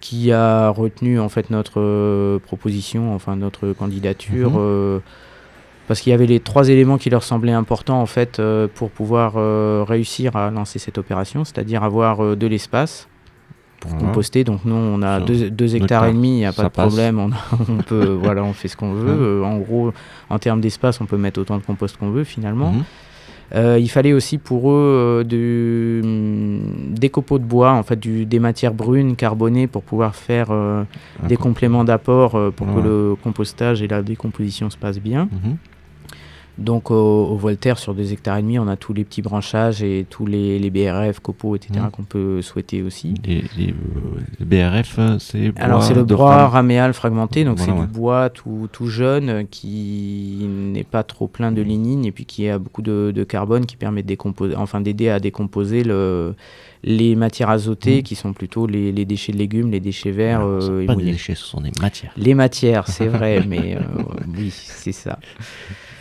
qui 0.00 0.32
a 0.32 0.68
retenu 0.70 1.18
en 1.20 1.28
fait 1.28 1.50
notre 1.50 1.78
euh, 1.80 2.38
proposition, 2.38 3.14
enfin 3.14 3.36
notre 3.36 3.72
candidature, 3.72 4.50
Mhm. 4.50 4.56
euh, 4.58 4.98
parce 5.88 6.00
qu'il 6.00 6.10
y 6.10 6.14
avait 6.14 6.26
les 6.26 6.40
trois 6.40 6.68
éléments 6.68 6.98
qui 6.98 7.10
leur 7.10 7.22
semblaient 7.22 7.52
importants 7.52 8.00
en 8.00 8.06
fait 8.06 8.40
pour 8.76 8.90
pouvoir 8.90 9.34
réussir 9.88 10.36
à 10.36 10.50
lancer 10.50 10.78
cette 10.78 10.98
opération, 10.98 11.44
c'est-à-dire 11.44 11.82
avoir 11.82 12.36
de 12.36 12.46
l'espace 12.46 13.08
pour 13.80 13.96
composter. 13.96 14.44
Donc 14.44 14.64
nous, 14.64 14.74
on 14.74 15.02
a 15.02 15.16
Sur 15.18 15.26
deux, 15.26 15.50
deux 15.50 15.74
hectares 15.74 16.04
hectares, 16.04 16.06
et 16.06 16.12
demi, 16.12 16.28
il 16.32 16.36
n'y 16.36 16.44
a 16.46 16.52
pas 16.52 16.64
de 16.64 16.68
passe. 16.68 16.86
problème. 16.88 17.18
On, 17.18 17.30
a- 17.32 17.36
on 17.68 17.76
peut, 17.82 18.04
voilà, 18.22 18.44
on 18.44 18.52
fait 18.52 18.68
ce 18.68 18.76
qu'on 18.76 18.92
veut. 18.92 19.12
Ouais. 19.12 19.18
Euh, 19.18 19.44
en 19.44 19.58
gros, 19.58 19.92
en 20.28 20.38
termes 20.38 20.60
d'espace, 20.60 21.00
on 21.00 21.06
peut 21.06 21.16
mettre 21.16 21.40
autant 21.40 21.56
de 21.58 21.62
compost 21.62 21.96
qu'on 21.96 22.10
veut 22.10 22.24
finalement. 22.24 22.72
Mhm. 22.72 22.82
Euh, 23.52 23.78
il 23.80 23.88
fallait 23.90 24.12
aussi 24.12 24.38
pour 24.38 24.70
eux 24.70 25.22
euh, 25.22 25.24
du- 25.24 26.00
hum, 26.04 26.94
des 26.94 27.08
copeaux 27.08 27.40
de 27.40 27.44
bois, 27.44 27.72
en 27.72 27.82
fait, 27.82 27.98
du- 27.98 28.24
des 28.24 28.38
matières 28.38 28.72
brunes 28.74 29.16
carbonées 29.16 29.66
pour 29.66 29.82
pouvoir 29.82 30.14
faire 30.14 30.48
euh, 30.52 30.84
des 31.26 31.34
co- 31.36 31.42
compléments 31.44 31.82
d'apport 31.82 32.52
pour 32.54 32.68
Ouais. 32.68 32.74
que 32.76 32.80
le 32.86 33.16
compostage 33.20 33.82
et 33.82 33.88
la 33.88 34.02
décomposition 34.02 34.70
se 34.70 34.76
passent 34.76 35.00
bien. 35.00 35.28
Donc 36.58 36.90
au, 36.90 36.94
au 37.26 37.36
Voltaire, 37.36 37.78
sur 37.78 37.94
deux 37.94 38.12
hectares 38.12 38.36
et 38.38 38.42
demi, 38.42 38.58
on 38.58 38.68
a 38.68 38.76
tous 38.76 38.92
les 38.92 39.04
petits 39.04 39.22
branchages 39.22 39.82
et 39.82 40.04
tous 40.10 40.26
les, 40.26 40.58
les 40.58 40.70
BRF, 40.70 41.20
copeaux, 41.20 41.56
etc. 41.56 41.80
Mhm. 41.84 41.90
qu'on 41.90 42.02
peut 42.02 42.42
souhaiter 42.42 42.82
aussi. 42.82 43.14
Les, 43.24 43.42
les, 43.56 43.70
euh, 43.70 44.20
les 44.38 44.44
BRF, 44.44 44.96
euh, 44.98 45.18
c'est 45.18 45.52
Alors 45.58 45.82
c'est 45.82 45.94
le 45.94 46.04
bois 46.04 46.48
raméal 46.48 46.92
fragmenté, 46.92 47.44
donc 47.44 47.56
Voilà, 47.56 47.72
c'est 47.72 47.78
ouais. 47.80 47.86
du 47.86 47.92
bois 47.92 48.28
tout, 48.30 48.68
tout 48.72 48.88
jeune 48.88 49.28
euh, 49.30 49.42
qui 49.50 50.46
n'est 50.48 50.84
pas 50.84 51.02
trop 51.02 51.28
plein 51.28 51.50
de 51.52 51.62
lignine 51.62 52.04
et 52.04 52.12
puis 52.12 52.26
qui 52.26 52.48
a 52.48 52.58
beaucoup 52.58 52.82
de, 52.82 53.10
de 53.14 53.24
carbone 53.24 53.64
qui 53.64 53.76
permet 53.76 54.02
de 54.02 54.08
décomposer, 54.08 54.54
enfin 54.56 54.80
d'aider 54.82 55.08
à 55.08 55.18
décomposer 55.18 55.82
le, 55.82 56.34
les 56.84 57.14
matières 57.16 57.48
azotées 57.50 57.98
Mhm. 57.98 58.02
qui 58.02 58.14
sont 58.16 58.32
plutôt 58.34 58.66
les, 58.66 58.92
les 58.92 59.04
déchets 59.06 59.32
de 59.32 59.38
légumes, 59.38 59.70
les 59.70 59.80
déchets 59.80 60.10
verts 60.10 60.40
Alors, 60.40 60.62
euh, 60.70 60.84
pas 60.86 60.94
des 60.94 61.04
déchets, 61.04 61.34
ce 61.34 61.44
sont 61.44 61.60
des 61.62 61.72
matières. 61.80 62.12
Les 62.18 62.34
matières, 62.34 62.86
c'est 62.86 63.06
vrai, 63.08 63.42
mais 63.48 63.76
euh, 63.76 63.80
oui, 64.36 64.50
c'est 64.52 64.92
ça. 64.92 65.18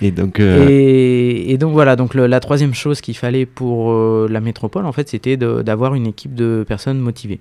Et 0.01 0.11
donc, 0.11 0.39
euh, 0.39 0.67
Et, 0.69 1.51
et 1.51 1.57
donc 1.57 1.73
voilà, 1.73 1.95
donc 1.95 2.13
le- 2.13 2.27
la 2.27 2.39
troisième 2.39 2.73
chose 2.73 3.01
qu'il 3.01 3.17
fallait 3.17 3.45
pour 3.45 3.91
euh, 3.91 4.27
la 4.29 4.39
métropole, 4.39 4.85
en 4.85 4.91
fait, 4.93 5.09
c'était 5.09 5.35
d'avoir 5.37 5.93
une 5.95 6.07
équipe 6.07 6.33
de 6.35 6.63
personnes 6.67 6.99
motivées. 6.99 7.39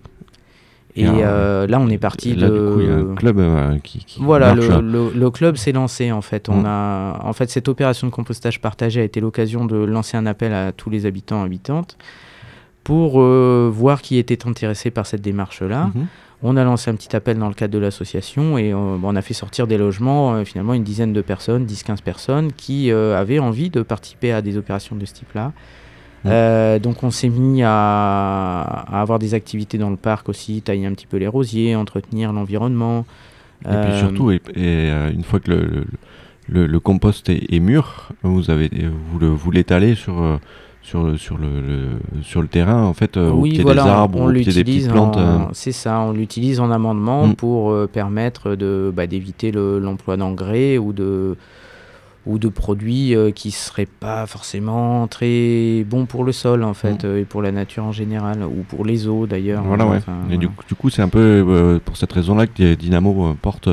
Et 0.97 1.07
euh, 1.07 1.69
là, 1.69 1.79
on 1.79 1.88
est 1.88 1.99
parti 1.99 2.35
là, 2.35 2.49
de. 2.49 2.55
du 2.55 2.75
coup, 2.75 2.81
il 2.81 2.87
y 2.87 2.91
a 2.91 2.95
un 2.97 3.15
club 3.15 3.41
qui, 3.85 4.05
qui 4.05 4.21
Voilà, 4.21 4.55
marche. 4.57 4.67
le, 4.69 4.81
le- 4.81 5.12
le 5.15 5.31
club 5.31 5.57
s'est 5.57 5.71
lancé 5.71 6.11
en 6.11 6.23
fait. 6.23 6.49
On 6.49 6.62
Mm. 6.62 6.67
a, 6.67 7.21
en 7.25 7.33
fait, 7.33 7.49
cette 7.50 7.69
opération 7.69 8.09
de 8.09 8.12
compostage 8.12 8.61
partagé 8.61 9.00
a 9.03 9.05
été 9.05 9.21
l'occasion 9.21 9.65
de 9.65 9.77
lancer 9.77 10.17
un 10.17 10.27
appel 10.27 10.53
à 10.53 10.73
tous 10.73 10.91
les 10.91 11.07
habitants 11.07 11.43
habitantes 11.45 11.97
pour 12.83 13.21
voir 13.21 14.03
qui 14.03 14.19
était 14.19 14.47
intéressé 14.49 14.91
par 14.91 15.07
cette 15.07 15.21
démarche-là. 15.21 15.91
Mhm. 15.95 16.07
On 16.42 16.57
a 16.57 16.62
lancé 16.62 16.90
un 16.90 16.95
petit 16.95 17.14
appel 17.16 17.37
dans 17.38 17.49
le 17.49 17.54
cadre 17.54 17.75
de 17.75 17.78
l'association 17.80 18.59
et 18.59 18.73
euh, 18.73 18.76
on 19.02 19.16
a 19.16 19.23
fait 19.23 19.35
sortir 19.35 19.66
des 19.66 19.76
logements, 19.76 20.35
euh, 20.35 20.45
finalement 20.45 20.73
une 20.75 20.85
dizaine 20.85 21.12
de 21.12 21.21
personnes, 21.21 21.66
10-15 21.66 22.02
personnes 22.02 22.52
qui 22.52 22.92
euh, 22.92 23.18
avaient 23.18 23.40
envie 23.40 23.71
de 23.71 23.83
participer 23.83 24.33
à 24.33 24.40
des 24.40 24.57
opérations 24.57 24.95
de 24.95 25.04
ce 25.04 25.14
type-là. 25.14 25.52
Euh, 26.26 26.78
donc 26.78 27.02
on 27.04 27.11
s'est 27.11 27.28
mis 27.28 27.62
à, 27.64 28.61
à 28.62 29.00
avoir 29.00 29.18
des 29.18 29.35
activités 29.35 29.78
dans 29.78 29.90
le 29.90 29.97
parc 29.97 30.28
aussi, 30.28 30.62
tailler 30.62 30.87
un 30.87 30.92
petit 30.92 31.07
peu 31.07 31.16
les 31.16 31.28
rosiers, 31.28 31.75
entretenir 31.76 32.33
l'environnement. 32.33 33.04
Et 33.64 33.68
puis 33.68 33.99
surtout, 33.99 34.30
et, 34.30 34.40
et, 34.54 34.90
une 35.12 35.25
fois 35.25 35.40
que 35.40 35.50
le, 35.50 35.61
le, 35.66 35.85
le- 36.49 36.66
le 36.66 36.80
compost 36.80 37.28
est, 37.28 37.52
est 37.52 37.59
mûr, 37.61 38.11
vous 38.23 38.50
avez 38.50 38.71
vous 39.11 39.18
le 39.18 39.26
vous 39.28 39.50
l'étalez 39.50 39.95
sur 39.97 40.38
sur 40.88 41.02
le 41.04 41.16
sur 41.18 41.37
le, 41.37 41.47
le- 41.61 42.23
sur 42.23 42.40
le 42.40 42.49
terrain 42.49 42.83
en 42.83 42.95
fait 42.95 43.16
euh, 43.16 43.30
au 43.30 43.40
oui, 43.40 43.50
pied 43.50 43.62
voilà, 43.62 43.85
des 43.85 43.88
arbres 43.90 44.21
on, 44.21 44.28
au 44.28 44.33
pied 44.33 44.45
des 44.45 44.50
l'utilise 44.52 44.85
petites 44.85 44.92
plantes. 44.92 45.16
euh, 45.18 45.37
en- 45.38 45.49
C'est 45.52 45.73
ça, 45.73 46.00
on 46.00 46.12
l'utilise 46.12 46.61
en 46.61 46.71
amendement 46.71 47.26
Mm. 47.26 47.35
pour 47.35 47.71
euh, 47.73 47.87
permettre 47.87 48.54
de 48.54 48.92
bah, 48.95 49.07
d'éviter 49.07 49.50
le- 49.52 49.78
l'emploi 49.78 50.16
d'engrais 50.16 50.78
ou 50.78 50.92
de 50.92 51.37
ou 52.26 52.38
de 52.38 52.49
produits 52.49 53.14
euh, 53.14 53.30
qui 53.30 53.50
seraient 53.50 53.87
pas 54.00 54.26
forcément 54.26 55.07
très 55.09 55.85
bons 55.88 56.04
pour 56.07 56.25
le 56.25 56.33
sol 56.33 56.62
en 56.64 56.75
fait 56.75 57.04
Mm. 57.04 57.16
et 57.18 57.25
pour 57.25 57.42
la 57.42 57.52
nature 57.52 57.85
en 57.85 57.92
général 57.92 58.42
ou 58.42 58.64
pour 58.68 58.85
les 58.85 59.07
eaux 59.09 59.26
d'ailleurs. 59.26 59.62
Voilà, 59.64 59.87
ouais. 59.87 59.99
Enfin, 59.99 60.12
Et 60.30 60.37
du, 60.38 60.47
voilà. 60.47 60.57
coup- 60.57 60.64
du 60.68 60.75
coup, 60.75 60.90
c'est 60.90 61.02
un 61.02 61.09
peu 61.09 61.78
pour 61.85 61.97
cette 61.97 62.12
raison-là 62.12 62.47
que 62.47 62.75
Dynamo 62.75 63.35
porte 63.42 63.68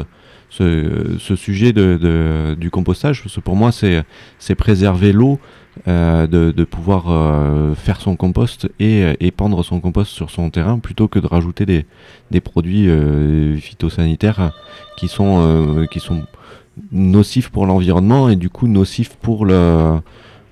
ce, 0.50 1.16
ce 1.20 1.36
sujet 1.36 1.74
de, 1.74 1.98
de- 2.02 2.56
du 2.56 2.70
compostage, 2.70 3.22
parce 3.24 3.36
que 3.36 3.42
pour 3.42 3.56
moi, 3.58 3.72
c'est 3.74 4.04
c'est 4.40 4.56
préserver 4.56 5.12
l'eau, 5.12 5.38
euh, 5.88 6.26
de, 6.28 6.64
pouvoir 6.64 7.06
euh, 7.10 7.76
faire 7.76 8.00
son 8.00 8.16
compost 8.16 8.70
et 8.80 9.04
euh, 9.04 9.14
épandre 9.20 9.64
son 9.64 9.80
compost 9.82 10.12
sur 10.12 10.30
son 10.30 10.50
terrain, 10.50 10.80
plutôt 10.80 11.08
que 11.08 11.20
de 11.20 11.28
rajouter 11.28 11.66
des, 11.66 12.42
produits 12.42 12.90
euh, 12.90 13.58
phytosanitaires 13.58 14.52
qui 14.98 15.08
sont, 15.08 15.86
qui 15.92 16.00
sont 16.00 16.24
nocifs 16.92 17.50
pour 17.50 17.66
l'environnement 17.66 18.30
et 18.30 18.36
du 18.36 18.50
coup 18.50 18.68
nocifs 18.68 19.16
pour 19.16 19.46
le 19.46 20.00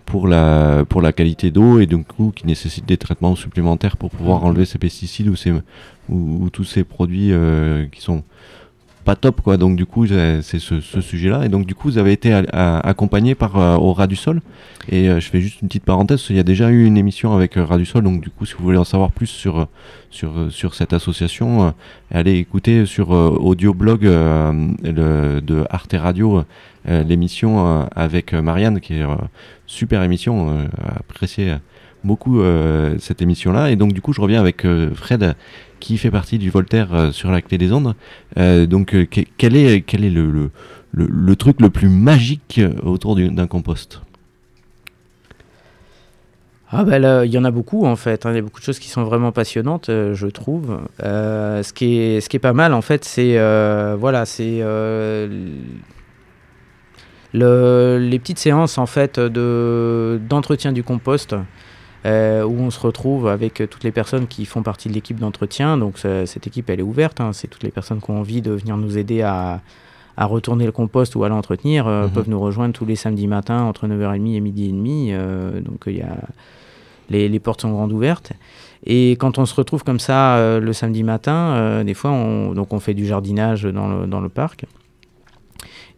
pour 0.05 0.27
la 0.27 0.85
pour 0.87 1.01
la 1.01 1.11
qualité 1.13 1.51
d'eau 1.51 1.79
et 1.79 1.85
du 1.85 1.97
coup 2.03 2.31
qui 2.35 2.45
nécessitent 2.45 2.85
des 2.85 2.97
traitements 2.97 3.35
supplémentaires 3.35 3.97
pour 3.97 4.09
pouvoir 4.09 4.43
enlever 4.43 4.65
ces 4.65 4.77
pesticides 4.77 5.27
ou 5.27 5.35
ces 5.35 5.51
ou, 5.51 5.61
ou 6.09 6.49
tous 6.49 6.65
ces 6.65 6.83
produits 6.83 7.31
qui 7.91 8.01
sont 8.01 8.23
pas 9.03 9.15
top 9.15 9.41
quoi. 9.41 9.57
Donc 9.57 9.75
du 9.75 9.85
coup 9.85 10.07
c'est 10.07 10.41
ce, 10.41 10.79
sujet 10.79 11.29
là 11.29 11.45
et 11.45 11.49
donc 11.49 11.65
du 11.65 11.75
coup 11.75 11.89
vous 11.89 11.97
avez 11.97 12.11
été 12.11 12.33
accompagné 12.53 13.35
par 13.35 13.57
euh, 13.57 13.75
au 13.75 13.93
ras 13.93 14.07
du 14.07 14.15
sol. 14.15 14.41
Et 14.89 15.09
euh, 15.09 15.19
je 15.19 15.29
fais 15.29 15.39
juste 15.39 15.61
une 15.61 15.67
petite 15.67 15.85
parenthèse. 15.85 16.25
Il 16.29 16.35
y 16.35 16.39
a 16.39 16.43
déjà 16.43 16.69
eu 16.69 16.85
une 16.85 16.97
émission 16.97 17.33
avec 17.33 17.57
euh, 17.57 17.63
ras 17.63 17.77
du 17.77 17.85
sol. 17.85 18.03
Donc 18.03 18.21
du 18.21 18.29
coup 18.29 18.45
si 18.45 18.53
vous 18.57 18.63
voulez 18.63 18.77
en 18.77 18.83
savoir 18.83 19.11
plus 19.11 19.27
sur 19.27 19.59
euh, 19.59 19.65
sur 20.09 20.51
sur 20.51 20.75
cette 20.75 20.93
association 20.93 21.73
allez 22.11 22.37
écouter 22.37 22.85
sur 22.85 23.09
audioblog 23.09 24.03
le, 24.03 25.39
de 25.41 25.65
Arte 25.71 25.95
Radio 25.97 26.43
l'émission 26.85 27.87
avec 27.95 28.33
Marianne 28.33 28.79
qui 28.79 28.93
est 28.93 29.05
super 29.65 30.03
émission. 30.03 30.49
Euh, 30.51 30.65
apprécié 30.99 31.55
beaucoup 32.03 32.43
cette 32.99 33.23
émission 33.23 33.51
là 33.53 33.71
et 33.71 33.75
donc 33.75 33.93
du 33.93 34.01
coup 34.01 34.13
je 34.13 34.21
reviens 34.21 34.39
avec 34.39 34.67
Fred 34.93 35.35
qui 35.83 35.97
fait 35.97 36.11
partie 36.11 36.37
du 36.37 36.49
Voltaire 36.49 36.93
euh, 36.93 37.11
sur 37.11 37.29
la 37.29 37.41
clé 37.41 37.57
des 37.57 37.71
ondes 37.73 37.93
Euh, 38.37 38.65
donc 38.65 38.95
euh, 38.95 39.05
que- 39.05 39.21
quel 39.37 39.55
est 39.57 39.83
est 40.05 40.09
le, 40.09 40.31
le, 40.31 41.35
truc 41.35 41.59
le 41.59 41.69
plus 41.69 41.89
magique 41.89 42.61
autour 42.83 43.15
du- 43.15 43.29
d'un 43.29 43.47
compost? 43.47 44.01
Ah 46.71 46.83
ben 46.85 47.23
il 47.25 47.31
y 47.31 47.37
en 47.37 47.43
a 47.43 47.51
beaucoup 47.51 47.85
en 47.85 47.95
fait. 47.95 48.25
hein. 48.25 48.31
Il 48.31 48.35
y 48.35 48.39
a 48.39 48.41
beaucoup 48.41 48.59
de 48.59 48.65
choses 48.65 48.79
qui 48.79 48.89
sont 48.89 49.03
vraiment 49.03 49.31
passionnantes, 49.31 49.89
je 49.89 50.27
trouve. 50.27 50.79
Ce 50.99 51.71
qui 51.73 51.97
est 51.99 52.19
ce 52.21 52.29
qui 52.29 52.37
est 52.37 52.39
pas 52.49 52.53
mal 52.53 52.73
en 52.73 52.81
fait, 52.81 53.03
c'est 53.05 53.33
voilà, 53.95 54.25
c'est 54.25 54.59
le- 57.33 57.97
les 57.99 58.19
petites 58.19 58.39
séances 58.39 58.77
en 58.77 58.85
fait 58.85 59.19
de 59.19 60.19
d'entretien 60.29 60.71
du 60.71 60.83
compost. 60.83 61.35
Euh, 62.05 62.43
où 62.43 62.59
on 62.59 62.69
se 62.69 62.79
retrouve 62.79 63.27
avec 63.27 63.61
euh, 63.61 63.67
toutes 63.67 63.83
les 63.83 63.91
personnes 63.91 64.27
qui 64.27 64.45
font 64.45 64.61
partie 64.63 64.89
de 64.89 64.93
l'équipe 64.93 65.19
d'entretien. 65.19 65.77
Donc 65.77 65.97
cette 66.25 66.47
équipe, 66.47 66.69
elle 66.69 66.79
est 66.79 66.83
ouverte. 66.83 67.21
hein. 67.21 67.31
C'est 67.33 67.47
toutes 67.47 67.63
les 67.63 67.71
personnes 67.71 68.01
qui 68.01 68.11
ont 68.11 68.19
envie 68.19 68.41
de 68.41 68.51
venir 68.51 68.77
nous 68.77 68.97
aider 68.97 69.21
à, 69.21 69.61
à 70.17 70.25
retourner 70.25 70.65
le 70.65 70.71
compost 70.71 71.15
ou 71.15 71.23
à 71.23 71.29
l'entretenir 71.29 71.87
euh, 71.87 72.05
Mhm. 72.07 72.11
peuvent 72.11 72.29
nous 72.29 72.39
rejoindre 72.39 72.73
tous 72.73 72.85
les 72.85 72.95
samedis 72.95 73.27
matins 73.27 73.63
entre 73.63 73.87
9h30 73.87 74.35
et 74.35 74.39
midi 74.41 74.65
et 74.69 74.71
demi. 74.71 75.09
Euh, 75.11 75.59
donc 75.61 75.83
il 75.87 75.97
y 75.97 76.01
a 76.01 76.17
les, 77.09 77.27
les 77.29 77.39
portes 77.39 77.61
sont 77.61 77.71
grandes 77.71 77.91
ouvertes. 77.91 78.31
Et 78.85 79.11
quand 79.11 79.37
on 79.37 79.45
se 79.45 79.55
retrouve 79.55 79.83
comme 79.83 79.99
ça 79.99 80.35
euh, 80.35 80.59
le 80.59 80.73
samedi 80.73 81.03
matin, 81.03 81.83
des 81.83 81.93
fois, 81.93 82.11
on, 82.11 82.53
donc 82.53 82.73
on 82.73 82.79
fait 82.79 82.93
du 82.93 83.05
jardinage 83.05 83.63
dans 83.63 83.87
le, 83.87 84.07
dans 84.07 84.19
le 84.21 84.29
parc. 84.29 84.65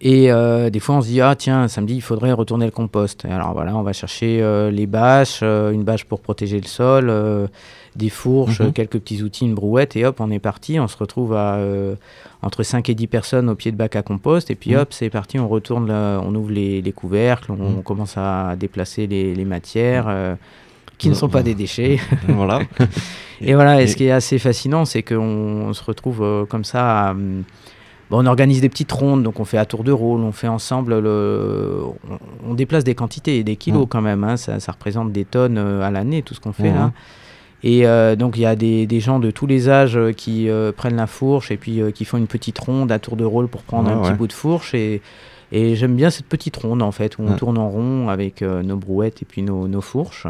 Et 0.02 0.32
euh, 0.32 0.70
des 0.70 0.80
fois, 0.80 0.96
on 0.96 1.02
se 1.02 1.08
dit, 1.08 1.22
ah 1.22 1.36
tiens, 1.38 1.68
samedi, 1.68 1.96
il 1.96 2.02
faudrait 2.02 2.34
retourner 2.34 2.66
le 2.66 2.72
compost. 2.72 3.24
Et 3.26 3.32
alors 3.32 3.54
voilà, 3.54 3.76
on 3.76 3.82
va 3.82 3.94
chercher 3.94 4.40
euh, 4.42 4.70
les 4.70 4.88
bâches, 4.88 5.40
euh, 5.42 5.72
une 5.72 5.84
bâche 5.84 6.04
pour 6.04 6.20
protéger 6.20 6.60
le 6.60 6.68
sol, 6.68 7.12
des 7.96 8.10
fourches, 8.10 8.60
Mhm. 8.60 8.74
quelques 8.74 9.00
petits 9.00 9.24
outils, 9.24 9.46
une 9.46 9.56
brouette, 9.56 9.96
et 9.96 10.06
hop, 10.06 10.18
on 10.20 10.30
est 10.32 10.40
parti. 10.40 10.80
On 10.82 10.88
se 10.90 10.98
retrouve 10.98 11.34
à 11.34 11.58
entre 12.42 12.62
5 12.64 12.90
et 12.90 12.94
10 12.94 13.08
personnes 13.08 13.50
au 13.50 13.56
pied 13.56 13.72
de 13.72 13.78
bac 13.78 13.96
à 13.96 14.02
compost, 14.02 14.52
et 14.52 14.56
puis 14.56 14.72
Mhm. 14.74 14.80
hop, 14.82 14.94
c'est 14.94 15.10
parti, 15.10 15.40
on 15.40 15.48
retourne, 15.48 15.88
là, 15.88 16.20
on 16.22 16.36
ouvre 16.36 16.52
les, 16.52 16.82
les 16.82 16.92
couvercles, 16.92 17.52
on, 17.54 17.56
Mhm. 17.56 17.78
on 17.80 17.82
commence 17.82 18.16
à 18.18 18.56
déplacer 18.58 19.08
les, 19.08 19.34
les 19.34 19.46
matières. 19.46 20.36
qui 20.98 21.10
ne 21.10 21.14
sont 21.14 21.28
pas 21.28 21.44
des 21.44 21.56
déchets. 21.56 22.00
voilà 22.30 22.60
Et 23.42 23.54
voilà, 23.54 23.82
et 23.82 23.84
Et- 23.84 23.88
ce 23.88 23.98
qui 23.98 24.06
est 24.06 24.12
assez 24.12 24.40
fascinant, 24.40 24.86
c'est 24.86 25.04
qu'on 25.04 25.18
on 25.68 25.74
se 25.74 25.84
retrouve 25.84 26.46
comme 26.50 26.64
ça. 26.64 27.08
à, 27.10 27.12
hum, 27.12 27.44
bon, 28.10 28.24
on 28.24 28.26
organise 28.26 28.62
des 28.62 28.70
petites 28.70 28.92
rondes, 28.92 29.24
donc 29.24 29.40
on 29.40 29.46
fait 29.46 29.58
à 29.58 29.66
tour 29.66 29.84
de 29.84 29.92
rôle, 29.92 30.22
on 30.22 30.32
fait 30.32 30.48
ensemble. 30.48 31.00
Le, 31.00 31.82
on, 32.10 32.52
on 32.52 32.54
déplace 32.54 32.84
des 32.84 32.96
quantités 32.96 33.38
et 33.38 33.44
des 33.44 33.56
kilos 33.56 33.88
quand 33.90 34.02
même. 34.02 34.24
hein, 34.24 34.38
ça, 34.38 34.60
ça 34.60 34.72
représente 34.72 35.12
des 35.12 35.26
tonnes 35.26 35.58
euh, 35.58 35.82
à 35.82 35.92
l'année, 35.92 36.22
tout 36.22 36.34
ce 36.34 36.40
qu'on 36.40 36.54
fait 36.54 36.72
là. 36.76 36.92
Et 37.64 37.88
euh, 37.88 38.16
donc 38.16 38.38
il 38.38 38.42
y 38.42 38.46
a 38.46 38.56
des, 38.56 38.86
des 38.86 39.00
gens 39.00 39.18
de 39.20 39.32
tous 39.32 39.48
les 39.48 39.70
âges 39.70 39.98
euh, 39.98 40.12
qui 40.12 40.50
euh, 40.50 40.72
prennent 40.72 40.98
la 40.98 41.08
fourche 41.08 41.50
et 41.50 41.58
puis 41.58 41.82
euh, 41.82 41.90
qui 41.90 42.06
font 42.06 42.18
une 42.18 42.28
petite 42.28 42.60
ronde 42.60 42.92
à 42.92 43.00
tour 43.00 43.16
de 43.16 43.24
rôle 43.24 43.48
pour 43.48 43.64
prendre 43.64 43.90
un 43.90 44.02
petit 44.02 44.14
bout 44.18 44.28
de 44.28 44.34
fourche. 44.34 44.76
Et, 44.76 45.02
et 45.52 45.76
j'aime 45.76 45.96
bien 45.96 46.12
cette 46.12 46.28
petite 46.28 46.56
ronde 46.58 46.84
en 46.84 46.92
fait, 46.92 47.18
où 47.18 47.24
on 47.24 47.34
tourne 47.38 47.58
en 47.58 47.70
rond 47.70 48.10
avec 48.10 48.42
nos 48.42 48.76
brouettes 48.76 49.22
et 49.22 49.26
puis 49.26 49.42
nos, 49.42 49.68
nos 49.68 49.82
fourches. 49.82 50.28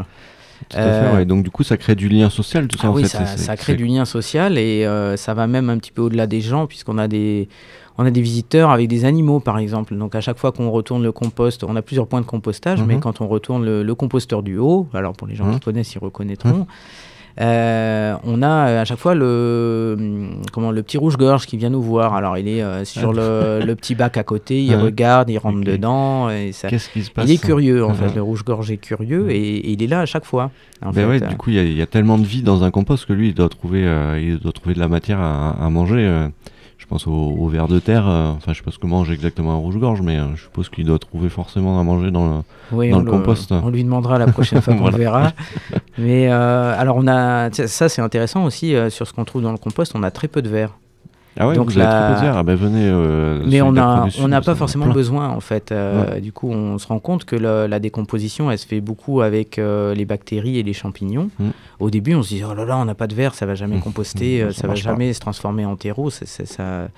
Tout 0.68 0.76
à 0.76 0.80
fait 0.80 0.88
Euh, 0.88 1.16
ouais. 1.16 1.24
donc 1.24 1.42
du 1.44 1.50
coup 1.50 1.62
ça 1.62 1.76
crée 1.76 1.94
du 1.94 2.08
lien 2.08 2.30
social 2.30 2.66
tout 2.68 2.78
ça 2.78 2.88
Ah 2.88 2.90
en 2.90 2.94
oui, 2.94 3.04
fait 3.04 3.24
ça, 3.36 3.56
crée 3.56 3.74
du 3.74 3.86
lien 3.86 4.04
social 4.04 4.58
et 4.58 4.84
euh, 4.86 5.16
ça 5.16 5.34
va 5.34 5.46
même 5.46 5.70
un 5.70 5.78
petit 5.78 5.92
peu 5.92 6.02
au-delà 6.02 6.26
des 6.26 6.40
gens 6.40 6.66
puisqu'on 6.66 6.98
a 6.98 7.08
des, 7.08 7.48
on 7.98 8.04
a 8.06 8.10
des 8.10 8.20
visiteurs 8.20 8.70
avec 8.70 8.88
des 8.88 9.04
animaux 9.04 9.40
par 9.40 9.58
exemple. 9.58 9.96
Donc 9.96 10.14
à 10.14 10.20
chaque 10.20 10.38
fois 10.38 10.52
qu'on 10.52 10.70
retourne 10.70 11.02
le 11.02 11.12
compost, 11.12 11.64
on 11.64 11.76
a 11.76 11.82
plusieurs 11.82 12.06
points 12.06 12.20
de 12.20 12.26
compostage, 12.26 12.82
mais 12.82 12.94
Mhm. 12.94 13.00
quand 13.00 13.20
on 13.20 13.26
retourne 13.28 13.64
le, 13.64 13.82
le 13.82 13.94
composteur 13.94 14.42
du 14.42 14.58
haut, 14.58 14.86
alors 14.94 15.12
pour 15.14 15.26
les 15.26 15.34
gens 15.34 15.46
Mhm. 15.46 15.54
qui 15.54 15.60
connaissent, 15.60 15.94
ils 15.94 15.98
reconnaîtront. 15.98 16.66
Euh, 17.40 18.14
on 18.24 18.42
a 18.42 18.46
euh, 18.68 18.82
à 18.82 18.84
chaque 18.84 18.98
fois 18.98 19.14
le, 19.14 19.94
hum, 19.98 20.42
comment, 20.52 20.70
le 20.70 20.82
petit 20.82 20.96
rouge-gorge 20.98 21.46
qui 21.46 21.56
vient 21.56 21.70
nous 21.70 21.82
voir. 21.82 22.14
Alors 22.14 22.38
il 22.38 22.48
est 22.48 22.62
euh, 22.62 22.84
sur 22.84 23.12
le, 23.12 23.60
le 23.64 23.74
petit 23.74 23.94
bac 23.94 24.16
à 24.16 24.22
côté, 24.24 24.62
il 24.62 24.70
Ouais. 24.74 24.80
regarde, 24.82 25.28
il 25.30 25.38
rentre 25.38 25.60
dedans. 25.60 26.30
Et 26.30 26.52
ça, 26.52 26.68
qu'est-ce 26.68 26.88
qui 26.90 27.02
se 27.02 27.10
passe 27.10 27.28
il 27.28 27.32
est 27.34 27.42
curieux 27.42 27.84
en 27.84 27.90
Ouais. 27.90 27.94
fait, 27.94 28.14
le 28.14 28.22
rouge-gorge 28.22 28.70
est 28.70 28.76
curieux 28.78 29.30
et, 29.30 29.36
et 29.56 29.70
il 29.72 29.82
est 29.82 29.86
là 29.86 30.00
à 30.00 30.06
chaque 30.06 30.24
fois. 30.24 30.50
En 30.82 30.90
Ben 30.90 30.94
fait. 30.94 31.06
ouais, 31.06 31.20
du 31.28 31.36
coup, 31.36 31.50
il 31.50 31.56
y, 31.56 31.58
a- 31.58 31.62
il 31.64 31.76
y 31.76 31.82
a 31.82 31.86
tellement 31.86 32.18
de 32.18 32.24
vie 32.26 32.42
dans 32.42 32.64
un 32.64 32.70
compost 32.70 33.06
que 33.06 33.12
lui, 33.12 33.28
il 33.28 33.34
doit 33.34 33.48
trouver, 33.48 33.82
il 34.20 34.38
doit 34.38 34.52
trouver 34.52 34.74
de 34.74 34.80
la 34.80 34.88
matière 34.88 35.20
à, 35.20 35.50
à 35.62 35.70
manger. 35.70 36.26
Je 36.86 36.90
pense 36.90 37.06
au, 37.08 37.10
au 37.12 37.48
ver 37.48 37.66
de 37.66 37.80
terre. 37.80 38.08
euh, 38.08 38.30
enfin, 38.36 38.52
je 38.52 38.58
sais 38.58 38.62
pas 38.64 38.70
ce 38.70 38.78
que 38.78 38.86
mange 38.86 39.10
exactement 39.10 39.52
un 39.52 39.56
rouge-gorge, 39.56 40.02
mais 40.02 40.16
euh, 40.18 40.36
je 40.36 40.42
suppose 40.42 40.68
qu'il 40.68 40.84
doit 40.86 41.00
trouver 41.00 41.28
forcément 41.28 41.80
à 41.80 41.82
manger 41.82 42.12
dans 42.12 42.24
le. 42.26 42.32
Oui, 42.70 42.90
dans 42.90 42.98
on 42.98 43.02
le 43.02 43.10
compost. 43.10 43.50
On 43.50 43.70
lui 43.70 43.82
demandera 43.82 44.18
la 44.18 44.28
prochaine 44.28 44.60
fois 44.60 44.74
qu'on 44.78 44.80
Voilà. 44.82 44.96
le 44.96 45.02
verra. 45.02 45.32
Mais 45.98 46.28
euh, 46.30 46.74
alors, 46.78 46.96
on 46.96 47.08
a, 47.08 47.50
ça 47.52 47.88
c'est 47.88 48.02
intéressant 48.02 48.44
aussi 48.44 48.74
sur 48.90 49.06
ce 49.06 49.12
qu'on 49.12 49.24
trouve 49.24 49.42
dans 49.42 49.52
le 49.52 49.58
compost, 49.58 49.92
on 49.96 50.02
a 50.04 50.10
très 50.12 50.28
peu 50.28 50.42
de 50.42 50.48
verre. 50.48 50.76
Ah 51.38 51.48
ouais, 51.48 51.54
Donc 51.54 51.70
vous 51.70 51.78
la- 51.78 52.14
verre. 52.20 52.36
Ah 52.38 52.42
ben 52.42 52.54
venez. 52.54 52.88
euh, 52.88 53.42
Mais 53.46 53.60
on 53.60 53.66
Solidaire 53.66 53.88
a, 53.88 53.96
Pro 53.96 54.04
du 54.06 54.10
Sud, 54.12 54.24
on 54.24 54.28
n'a 54.28 54.42
ça 54.42 54.52
pas 54.52 54.54
forcément 54.56 54.84
plein. 54.86 54.94
besoin 54.94 55.28
en 55.28 55.40
fait. 55.40 55.70
Euh, 55.72 56.18
Du 56.20 56.32
coup, 56.32 56.50
on 56.50 56.78
se 56.78 56.86
rend 56.86 56.98
compte 56.98 57.24
que 57.24 57.36
le- 57.36 57.66
la 57.66 57.78
décomposition, 57.78 58.50
elle 58.50 58.58
se 58.58 58.66
fait 58.66 58.80
beaucoup 58.80 59.20
avec 59.20 59.58
euh, 59.58 59.94
les 59.94 60.04
bactéries 60.04 60.58
et 60.58 60.62
les 60.62 60.72
champignons. 60.72 61.28
Mm. 61.38 61.48
Au 61.80 61.90
début, 61.90 62.14
on 62.14 62.22
se 62.22 62.28
dit 62.34 62.42
oh 62.48 62.54
là 62.54 62.64
là, 62.64 62.78
on 62.78 62.84
n'a 62.86 62.94
pas 62.94 63.06
de 63.06 63.14
verre, 63.14 63.34
ça 63.34 63.44
va 63.46 63.54
jamais 63.54 63.76
Mm. 63.76 63.80
composter, 63.80 64.42
Mm, 64.42 64.46
euh, 64.46 64.52
ça 64.52 64.62
ça 64.62 64.66
va 64.66 64.72
pas. 64.74 64.80
jamais 64.80 65.12
se 65.12 65.20
transformer 65.20 65.64
en 65.66 65.76
terreau, 65.76 66.10
c'est- 66.10 66.26
ça. 66.26 66.88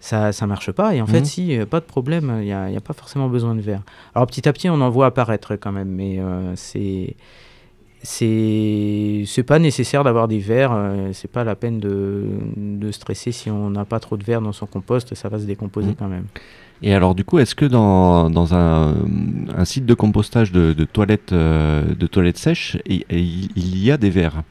Ça, 0.00 0.32
ça 0.32 0.46
marche 0.46 0.70
pas 0.70 0.94
et 0.94 1.00
en 1.00 1.06
fait 1.06 1.24
si 1.24 1.56
pas 1.70 1.80
de 1.80 1.86
problème 1.86 2.30
il 2.40 2.44
n'y 2.44 2.52
a, 2.52 2.64
a 2.64 2.80
pas 2.80 2.92
forcément 2.92 3.28
besoin 3.30 3.54
de 3.54 3.62
verre 3.62 3.80
alors 4.14 4.26
petit 4.26 4.46
à 4.46 4.52
petit 4.52 4.68
on 4.68 4.78
en 4.82 4.90
voit 4.90 5.06
apparaître 5.06 5.56
quand 5.56 5.72
même 5.72 5.88
mais 5.88 6.20
c'est 6.56 7.16
c'est 8.04 9.24
c'est 9.26 9.42
pas 9.42 9.58
nécessaire 9.58 10.04
d'avoir 10.04 10.28
des 10.28 10.38
verres 10.38 10.72
euh, 10.72 11.10
c'est 11.12 11.30
pas 11.30 11.42
la 11.44 11.56
peine 11.56 11.80
de, 11.80 12.24
de 12.56 12.90
stresser 12.92 13.32
si 13.32 13.50
on 13.50 13.70
n'a 13.70 13.84
pas 13.84 13.98
trop 13.98 14.16
de 14.16 14.24
verre 14.24 14.40
dans 14.42 14.52
son 14.52 14.66
compost 14.66 15.14
ça 15.14 15.28
va 15.28 15.38
se 15.38 15.44
décomposer 15.46 15.88
Mhm. 15.88 15.96
quand 15.98 16.08
même 16.08 16.26
Et 16.82 16.92
alors, 16.92 17.14
du 17.14 17.24
coup, 17.24 17.38
est-ce 17.38 17.54
que 17.54 17.64
dans, 17.64 18.28
dans 18.30 18.52
un, 18.52 18.94
un 19.56 19.64
site 19.64 19.86
de 19.86 19.94
compostage 19.94 20.52
de, 20.52 20.74
de 20.74 20.84
toilettes, 20.84 21.32
euh, 21.32 21.82
de 21.94 22.06
toilettes 22.06 22.36
sèches, 22.36 22.76
il- 22.84 23.04
il 23.56 23.78
y 23.82 23.90
a 23.90 23.96
des 23.96 24.10
verres? 24.10 24.42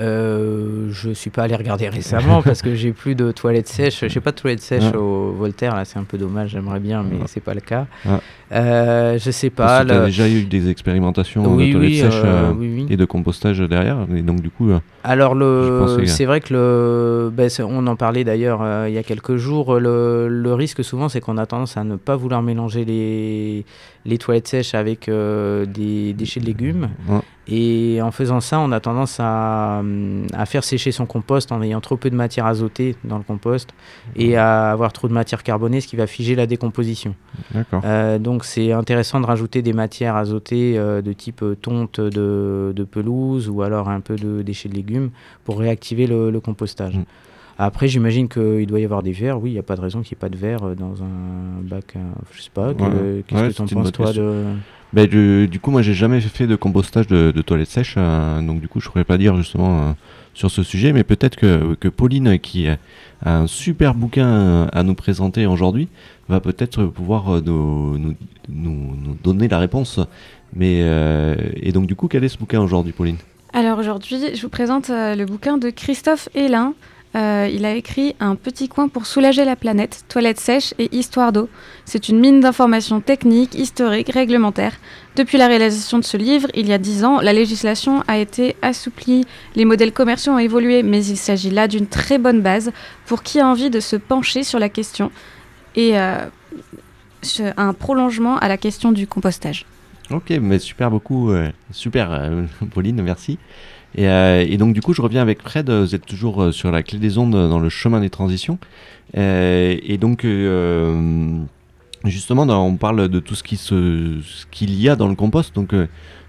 Euh, 0.00 0.88
je 0.90 1.10
suis 1.10 1.30
pas 1.30 1.42
allé 1.44 1.54
regarder 1.54 1.88
récemment 1.88 2.42
parce 2.44 2.62
que 2.62 2.74
j'ai 2.74 2.92
plus 2.92 3.14
de 3.14 3.30
toilettes 3.30 3.68
sèches. 3.68 4.04
J'ai 4.08 4.20
pas 4.20 4.30
de 4.32 4.36
toilettes 4.36 4.60
sèches 4.62 4.82
Ouais. 4.84 4.96
au 4.96 5.32
Voltaire 5.32 5.76
là, 5.76 5.84
c'est 5.84 5.98
un 5.98 6.04
peu 6.04 6.18
dommage. 6.18 6.50
J'aimerais 6.50 6.80
bien, 6.80 7.02
mais 7.02 7.16
Ouais. 7.18 7.24
c'est 7.26 7.40
pas 7.42 7.54
le 7.54 7.60
cas. 7.60 7.86
Ouais. 8.04 8.18
Euh, 8.52 9.18
je 9.18 9.30
sais 9.30 9.50
pas. 9.50 9.84
tu 9.84 9.92
as 9.92 9.98
le- 10.00 10.04
déjà 10.06 10.28
eu 10.28 10.42
des 10.44 10.68
expérimentations 10.70 11.44
Oui, 11.54 11.68
de 11.68 11.72
toilettes 11.74 11.90
oui, 11.92 11.98
sèches 11.98 12.22
euh, 12.24 12.50
euh, 12.50 12.52
oui, 12.56 12.86
et 12.90 12.96
de 12.96 13.04
compostage 13.04 13.58
derrière. 13.60 13.98
Et 14.14 14.22
donc, 14.22 14.40
du 14.40 14.50
coup, 14.50 14.70
euh, 14.70 14.78
Alors 15.04 15.34
le, 15.34 15.86
c'est 16.06 16.24
vrai 16.24 16.40
que 16.40 16.52
le, 16.54 17.30
ben, 17.32 17.48
on 17.60 17.86
en 17.86 17.96
parlait 17.96 18.24
d'ailleurs 18.24 18.86
il 18.88 18.94
y 18.94 18.98
a 18.98 19.02
quelques 19.02 19.36
jours. 19.36 19.78
Le, 19.78 20.28
le 20.28 20.54
risque 20.54 20.82
souvent, 20.82 21.08
c'est 21.08 21.20
qu'on 21.20 21.38
a 21.38 21.46
tendance 21.46 21.76
à 21.76 21.84
ne 21.84 21.96
pas 21.96 22.16
vouloir 22.16 22.42
mélanger 22.42 22.84
les, 22.84 23.64
les 24.04 24.18
toilettes 24.18 24.48
sèches 24.48 24.74
avec 24.74 25.08
des 25.08 26.12
déchets 26.14 26.40
de 26.40 26.46
légumes. 26.46 26.88
Et 27.48 28.00
en 28.00 28.12
faisant 28.12 28.40
ça, 28.40 28.60
on 28.60 28.70
a 28.70 28.78
tendance 28.78 29.16
à, 29.18 29.78
hum, 29.80 30.26
à 30.32 30.46
faire 30.46 30.62
sécher 30.62 30.92
son 30.92 31.06
compost 31.06 31.50
en 31.50 31.60
ayant 31.60 31.80
trop 31.80 31.96
peu 31.96 32.08
de 32.08 32.14
matière 32.14 32.46
azotée 32.46 32.94
dans 33.02 33.18
le 33.18 33.24
compost 33.24 33.70
et 34.14 34.36
à 34.36 34.70
avoir 34.70 34.92
trop 34.92 35.08
de 35.08 35.12
matière 35.12 35.42
carbonée, 35.42 35.80
ce 35.80 35.88
qui 35.88 35.96
va 35.96 36.06
figer 36.06 36.36
la 36.36 36.46
décomposition. 36.46 37.16
Euh, 37.84 38.18
donc 38.20 38.44
c'est 38.44 38.70
intéressant 38.70 39.20
de 39.20 39.26
rajouter 39.26 39.60
des 39.60 39.72
matières 39.72 40.14
azotées 40.14 40.78
euh, 40.78 41.02
de 41.02 41.12
type 41.12 41.42
euh, 41.42 41.56
tonte 41.56 42.00
de, 42.00 42.72
de 42.76 42.84
pelouse 42.84 43.48
ou 43.48 43.62
alors 43.62 43.88
un 43.88 44.00
peu 44.00 44.14
de 44.14 44.42
déchets 44.42 44.68
de 44.68 44.74
légumes 44.74 45.10
pour 45.44 45.58
réactiver 45.58 46.06
le, 46.06 46.30
le 46.30 46.40
compostage. 46.40 46.96
Mm. 46.96 47.04
Après, 47.58 47.86
j'imagine 47.88 48.28
qu'il 48.28 48.66
doit 48.66 48.80
y 48.80 48.84
avoir 48.84 49.02
des 49.02 49.12
verres. 49.12 49.40
Oui, 49.40 49.50
il 49.50 49.54
n'y 49.54 49.58
a 49.58 49.62
pas 49.64 49.76
de 49.76 49.80
raison 49.82 50.00
qu'il 50.00 50.14
n'y 50.16 50.18
ait 50.18 50.20
pas 50.20 50.28
de 50.30 50.36
verre 50.38 50.74
dans 50.76 51.02
un 51.02 51.60
bac. 51.62 51.94
euh, 51.96 52.00
je 52.32 52.42
sais 52.42 52.50
pas. 52.52 52.68
Ouais. 52.68 53.24
Qu'est-ce 53.26 53.40
Ouais, 53.42 53.48
que 53.48 53.52
tu 53.54 53.62
en 53.62 53.66
penses, 53.66 53.92
toi 53.92 54.12
de... 54.12 54.44
Ben, 54.92 55.06
du, 55.06 55.58
coup, 55.60 55.70
moi, 55.70 55.80
j'ai 55.80 55.94
jamais 55.94 56.20
fait 56.20 56.46
de 56.46 56.54
compostage 56.54 57.06
de, 57.06 57.30
toilettes 57.40 57.70
sèches, 57.70 57.94
euh, 57.96 58.42
donc 58.42 58.60
du 58.60 58.68
coup, 58.68 58.78
je 58.80 58.88
pourrais 58.88 59.04
pas 59.04 59.16
dire 59.16 59.34
justement 59.36 59.78
euh, 59.78 59.92
sur 60.34 60.50
ce 60.50 60.62
sujet, 60.62 60.92
mais 60.92 61.02
peut-être 61.02 61.36
que, 61.36 61.74
que 61.74 61.88
Pauline, 61.88 62.38
qui 62.38 62.68
a 62.68 62.76
un 63.24 63.46
super 63.46 63.94
bouquin 63.94 64.26
euh, 64.26 64.66
à 64.70 64.82
nous 64.82 64.94
présenter 64.94 65.46
aujourd'hui, 65.46 65.88
va 66.28 66.40
peut-être 66.40 66.84
pouvoir 66.84 67.40
nous, 67.42 67.96
nous, 67.96 68.16
nous- 68.48 69.16
donner 69.22 69.48
la 69.48 69.58
réponse. 69.58 69.98
Mais 70.54 70.80
et 71.56 71.72
donc, 71.72 71.86
du 71.86 71.94
coup, 71.94 72.08
quel 72.08 72.24
est 72.24 72.28
ce 72.28 72.36
bouquin 72.36 72.60
aujourd'hui, 72.60 72.92
Pauline? 72.92 73.16
Alors 73.54 73.78
aujourd'hui, 73.78 74.18
je 74.34 74.42
vous 74.42 74.50
présente 74.50 74.90
le 74.90 75.24
bouquin 75.24 75.56
de 75.56 75.70
Christophe 75.70 76.28
Hélin. 76.34 76.74
Euh, 77.14 77.48
il 77.52 77.66
a 77.66 77.74
écrit 77.74 78.16
Un 78.20 78.36
petit 78.36 78.68
coin 78.68 78.88
pour 78.88 79.06
soulager 79.06 79.44
la 79.44 79.54
planète, 79.54 80.04
toilettes 80.08 80.40
sèches 80.40 80.72
et 80.78 80.94
histoire 80.96 81.32
d'eau. 81.32 81.48
C'est 81.84 82.08
une 82.08 82.18
mine 82.18 82.40
d'informations 82.40 83.00
techniques, 83.00 83.54
historiques, 83.54 84.10
réglementaires. 84.10 84.76
Depuis 85.14 85.36
la 85.36 85.46
réalisation 85.46 85.98
de 85.98 86.04
ce 86.04 86.16
livre, 86.16 86.48
il 86.54 86.68
y 86.68 86.72
a 86.72 86.78
dix 86.78 87.04
ans, 87.04 87.20
la 87.20 87.34
législation 87.34 88.02
a 88.08 88.16
été 88.16 88.56
assouplie, 88.62 89.26
les 89.56 89.66
modèles 89.66 89.92
commerciaux 89.92 90.32
ont 90.32 90.38
évolué, 90.38 90.82
mais 90.82 91.04
il 91.04 91.18
s'agit 91.18 91.50
là 91.50 91.68
d'une 91.68 91.86
très 91.86 92.16
bonne 92.16 92.40
base 92.40 92.72
pour 93.04 93.22
qui 93.22 93.40
a 93.40 93.46
envie 93.46 93.68
de 93.68 93.80
se 93.80 93.96
pencher 93.96 94.42
sur 94.42 94.58
la 94.58 94.70
question 94.70 95.10
et 95.76 95.98
euh, 95.98 96.24
un 97.58 97.72
prolongement 97.74 98.38
à 98.38 98.48
la 98.48 98.56
question 98.56 98.90
du 98.90 99.06
compostage. 99.06 99.66
Ok, 100.10 100.30
mais 100.40 100.58
super 100.58 100.90
beaucoup, 100.90 101.30
euh, 101.30 101.50
super 101.70 102.10
euh, 102.12 102.44
Pauline, 102.74 103.00
merci. 103.02 103.38
Et, 103.94 104.08
euh, 104.08 104.44
et 104.46 104.56
donc 104.56 104.74
du 104.74 104.80
coup, 104.82 104.92
je 104.94 105.02
reviens 105.02 105.22
avec 105.22 105.42
Fred. 105.42 105.70
Vous 105.70 105.94
êtes 105.94 106.06
toujours 106.06 106.52
sur 106.52 106.70
la 106.72 106.82
clé 106.82 106.98
des 106.98 107.18
ondes 107.18 107.32
dans 107.32 107.60
le 107.60 107.68
chemin 107.68 108.00
des 108.00 108.10
transitions. 108.10 108.58
Et 109.14 109.98
donc 110.00 110.26
justement, 112.04 112.42
on 112.42 112.76
parle 112.76 113.08
de 113.08 113.20
tout 113.20 113.34
ce 113.34 113.42
qu'il 113.42 114.74
y 114.80 114.88
a 114.88 114.96
dans 114.96 115.08
le 115.08 115.14
compost. 115.14 115.54
Donc 115.54 115.74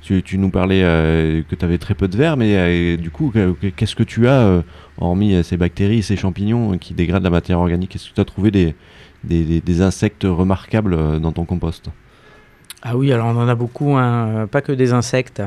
tu, 0.02 0.38
nous 0.38 0.50
parlais 0.50 0.82
que 0.82 1.56
tu 1.56 1.66
avais 1.66 1.78
très 1.78 1.96
peu 1.96 2.10
de 2.10 2.18
verre, 2.18 2.36
mais 2.36 2.98
du 2.98 3.12
coup, 3.12 3.32
que- 3.32 3.54
que- 3.54 3.68
qu'est-ce 3.68 3.96
que 3.96 4.04
tu 4.04 4.28
as 4.28 4.62
hormis 4.98 5.42
ces 5.44 5.56
bactéries, 5.56 6.04
ces 6.04 6.18
champignons 6.18 6.78
qui 6.78 6.94
dégradent 6.94 7.24
la 7.24 7.30
matière 7.30 7.60
organique? 7.60 7.96
Est-ce 7.96 8.10
que 8.10 8.16
tu 8.16 8.22
as 8.22 8.26
trouvé 8.26 8.52
des, 8.52 9.82
insectes 9.82 10.26
remarquables 10.26 11.22
dans 11.22 11.32
ton 11.32 11.46
compost? 11.46 11.90
Ah 12.86 12.98
oui, 12.98 13.12
alors 13.14 13.28
on 13.28 13.38
en 13.38 13.48
a 13.48 13.56
beaucoup, 13.56 13.96
hein, 13.96 14.28
euh, 14.28 14.46
pas 14.46 14.62
que 14.62 14.72
des 14.74 14.92
insectes. 14.94 15.42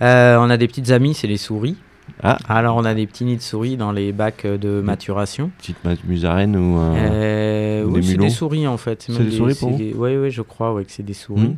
Euh, 0.00 0.36
on 0.38 0.48
a 0.48 0.56
des 0.56 0.66
petites 0.66 0.90
amies, 0.90 1.12
c'est 1.14 1.26
les 1.26 1.36
souris. 1.36 1.76
Ah. 2.22 2.38
Alors 2.48 2.76
on 2.76 2.84
a 2.86 2.94
des 2.94 3.06
petits 3.06 3.24
nids 3.24 3.36
de 3.36 3.42
souris 3.42 3.76
dans 3.76 3.92
les 3.92 4.12
bacs 4.12 4.46
euh, 4.46 4.56
de 4.56 4.80
maturation. 4.80 5.50
Petite 5.58 5.76
musaraigne 6.06 6.56
ou 6.56 6.76
un- 6.78 6.94
Euh, 6.96 7.84
ou 7.84 7.94
oui, 7.96 8.04
c'est 8.04 8.16
des 8.16 8.30
souris 8.30 8.66
en 8.66 8.78
fait. 8.78 9.04
C'est 9.06 9.22
des 9.24 9.30
souris 9.36 9.54
pour 9.54 9.72
Oui, 9.78 10.16
oui, 10.16 10.30
je 10.30 10.40
crois 10.42 10.72
ouais, 10.72 10.84
que 10.84 10.90
c'est 10.90 11.02
des 11.02 11.12
souris. 11.14 11.42
Mhm. 11.42 11.56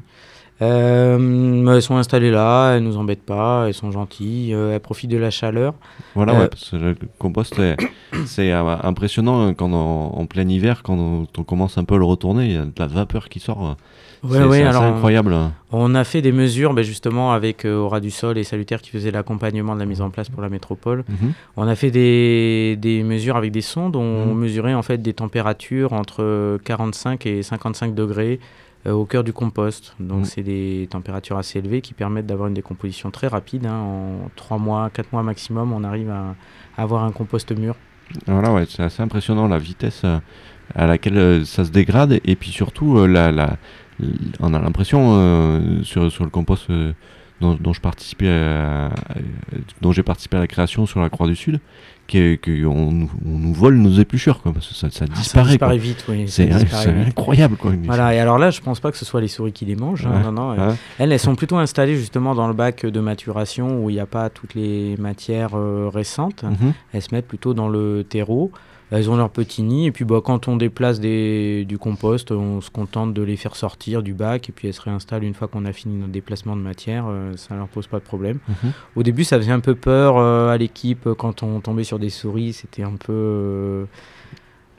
Euh, 0.62 1.74
elles 1.74 1.82
sont 1.82 1.96
installées 1.96 2.30
là, 2.30 2.74
elles 2.74 2.82
nous 2.82 2.96
embêtent 2.98 3.24
pas, 3.24 3.64
elles 3.66 3.74
sont 3.74 3.90
gentilles, 3.90 4.52
euh, 4.54 4.72
elles 4.74 4.80
profitent 4.80 5.10
de 5.10 5.16
la 5.16 5.30
chaleur. 5.30 5.74
Voilà, 6.14 6.34
Euh, 6.34 6.40
ouais, 6.40 6.48
parce 6.48 6.70
que 6.70 6.76
le 6.76 6.96
compost, 7.18 7.60
c'est- 8.26 8.52
impressionnant 8.52 9.48
euh, 9.48 9.52
quand 9.52 9.72
en, 9.72 10.12
en 10.18 10.26
plein 10.26 10.46
hiver, 10.48 10.82
quand 10.82 10.94
on, 10.98 11.26
on 11.36 11.42
commence 11.44 11.78
un 11.78 11.84
peu 11.84 11.94
à 11.94 11.98
le 11.98 12.04
retourner, 12.04 12.46
il 12.46 12.52
y 12.52 12.56
a 12.56 12.64
de 12.64 12.72
la 12.78 12.86
vapeur 12.86 13.28
qui 13.28 13.40
sort. 13.40 13.64
euh, 13.66 13.74
Ouais, 14.22 14.36
c'est 14.38 14.44
ouais, 14.44 14.62
incroyable. 14.64 15.32
hein. 15.32 15.52
On 15.72 15.94
a 15.94 16.04
fait 16.04 16.20
des 16.20 16.32
mesures 16.32 16.74
ben, 16.74 16.84
justement 16.84 17.32
avec 17.32 17.64
Aura 17.64 18.00
du 18.00 18.10
Sol 18.10 18.36
et 18.36 18.44
Salutaire 18.44 18.82
qui 18.82 18.90
faisaient 18.90 19.10
l'accompagnement 19.10 19.74
de 19.74 19.80
la 19.80 19.86
mise 19.86 20.02
en 20.02 20.10
place 20.10 20.28
pour 20.28 20.42
la 20.42 20.50
métropole. 20.50 21.04
Mhm. 21.08 21.32
On 21.56 21.66
a 21.66 21.74
fait 21.74 21.90
des, 21.90 22.76
des 22.78 23.02
mesures 23.02 23.36
avec 23.38 23.50
des 23.50 23.62
sondes. 23.62 23.96
On 23.96 24.26
Mhm. 24.26 24.38
mesurait 24.38 24.74
en 24.74 24.82
fait 24.82 24.98
des 24.98 25.14
températures 25.14 25.94
entre 25.94 26.58
45 26.64 27.24
et 27.24 27.42
55 27.42 27.94
degrés 27.94 28.40
au 28.86 29.04
cœur 29.04 29.24
du 29.24 29.32
compost. 29.32 29.94
Donc 30.00 30.20
Mhm. 30.20 30.24
c'est 30.24 30.42
des 30.42 30.88
températures 30.90 31.36
assez 31.38 31.58
élevées 31.58 31.80
qui 31.82 31.92
permettent 31.94 32.26
d'avoir 32.26 32.48
une 32.48 32.54
décomposition 32.54 33.10
très 33.10 33.26
rapide. 33.28 33.66
hein. 33.66 33.76
En 33.78 34.30
3 34.36 34.58
mois, 34.58 34.88
4 34.90 35.12
mois 35.12 35.22
maximum, 35.22 35.72
on 35.72 35.84
arrive 35.84 36.10
à, 36.10 36.34
à 36.76 36.82
avoir 36.82 37.04
un 37.04 37.12
compost 37.12 37.50
mûr. 37.56 37.74
Voilà, 38.26 38.52
ouais, 38.52 38.64
c'est 38.68 38.82
assez 38.82 39.02
impressionnant 39.02 39.46
la 39.48 39.58
vitesse 39.58 40.02
euh, 40.04 40.18
à 40.74 40.86
laquelle 40.86 41.16
euh, 41.18 41.44
ça 41.44 41.64
se 41.64 41.70
dégrade 41.70 42.20
et 42.24 42.36
puis 42.36 42.50
surtout, 42.50 42.98
euh, 42.98 43.06
la, 43.06 43.30
la- 43.30 43.56
l- 44.00 44.14
on 44.40 44.52
a 44.54 44.58
l'impression 44.58 45.12
euh, 45.14 45.82
sur, 45.82 46.10
sur 46.10 46.24
le 46.24 46.30
compost 46.30 46.70
euh, 46.70 46.92
dont, 47.40 47.54
dont 47.60 47.72
je 47.72 47.80
participais, 47.80 48.28
à- 48.28 48.86
à- 48.86 48.90
dont 49.80 49.92
j'ai 49.92 50.02
participé 50.02 50.38
à 50.38 50.40
la 50.40 50.46
création 50.48 50.86
sur 50.86 51.00
la 51.00 51.08
Croix 51.08 51.26
du 51.28 51.36
Sud, 51.36 51.60
qu'on 52.10 52.68
on, 52.68 52.90
nous- 53.24 53.54
vole 53.54 53.76
nos 53.76 53.92
épluchures, 53.92 54.40
quoi, 54.42 54.52
parce 54.52 54.68
que 54.68 54.74
ça, 54.74 54.88
ça 54.90 55.04
Ah, 55.10 55.14
ça 55.14 55.20
disparaît. 55.20 55.48
disparaît 55.50 55.76
quoi. 55.78 55.82
vite, 55.82 56.04
oui. 56.08 56.24
C'est 56.28 56.46
disparaît 56.46 57.04
incroyable, 57.06 57.56
quoi. 57.56 57.72
Voilà, 57.84 58.14
et 58.14 58.18
alors 58.18 58.38
là, 58.38 58.50
je 58.50 58.60
pense 58.60 58.80
pas 58.80 58.90
que 58.90 58.96
ce 58.98 59.04
soit 59.04 59.20
les 59.20 59.28
souris 59.28 59.52
qui 59.52 59.64
les 59.64 59.76
mangent. 59.76 60.06
hein. 60.06 60.12
Ouais. 60.16 60.22
Non, 60.24 60.32
non, 60.32 60.50
Ouais. 60.50 60.74
Elles, 60.98 61.12
elles 61.12 61.18
sont 61.18 61.34
plutôt 61.36 61.56
installées 61.56 61.96
justement 61.96 62.34
dans 62.34 62.48
le 62.48 62.54
bac 62.54 62.84
de 62.86 63.00
maturation 63.00 63.84
où 63.84 63.90
il 63.90 63.94
n'y 63.94 64.00
a 64.00 64.06
pas 64.06 64.28
toutes 64.30 64.54
les 64.54 64.96
matières 64.98 65.50
euh, 65.54 65.88
récentes. 65.92 66.42
Mhm. 66.42 66.72
Elles 66.92 67.02
se 67.02 67.14
mettent 67.14 67.28
plutôt 67.28 67.54
dans 67.54 67.68
le 67.68 68.04
terreau. 68.08 68.50
Elles 68.90 69.08
ont 69.08 69.16
leur 69.16 69.30
petit 69.30 69.62
nid 69.62 69.86
et 69.86 69.92
puis 69.92 70.04
bah, 70.04 70.20
quand 70.24 70.48
on 70.48 70.56
déplace 70.56 70.98
des, 70.98 71.64
du 71.64 71.78
compost, 71.78 72.32
on 72.32 72.60
se 72.60 72.70
contente 72.70 73.14
de 73.14 73.22
les 73.22 73.36
faire 73.36 73.54
sortir 73.54 74.02
du 74.02 74.14
bac 74.14 74.48
et 74.48 74.52
puis 74.52 74.68
elles 74.68 74.74
se 74.74 74.80
réinstallent 74.80 75.24
une 75.24 75.34
fois 75.34 75.48
qu'on 75.48 75.64
a 75.64 75.72
fini 75.72 75.96
notre 75.96 76.12
déplacement 76.12 76.56
de 76.56 76.62
matière. 76.62 77.06
euh, 77.08 77.36
ça 77.36 77.54
leur 77.54 77.68
pose 77.68 77.86
pas 77.86 77.98
de 77.98 78.04
problème. 78.04 78.38
Mhm. 78.48 78.72
Au 78.96 79.02
début, 79.02 79.24
ça 79.24 79.36
faisait 79.38 79.52
un 79.52 79.60
peu 79.60 79.74
peur 79.74 80.18
euh, 80.18 80.48
à 80.48 80.56
l'équipe 80.56 81.08
quand 81.16 81.42
on 81.42 81.60
tombait 81.60 81.84
sur 81.84 81.98
des 81.98 82.10
souris. 82.10 82.52
C'était 82.52 82.82
un 82.82 82.96
peu, 82.96 83.12
euh, 83.12 83.84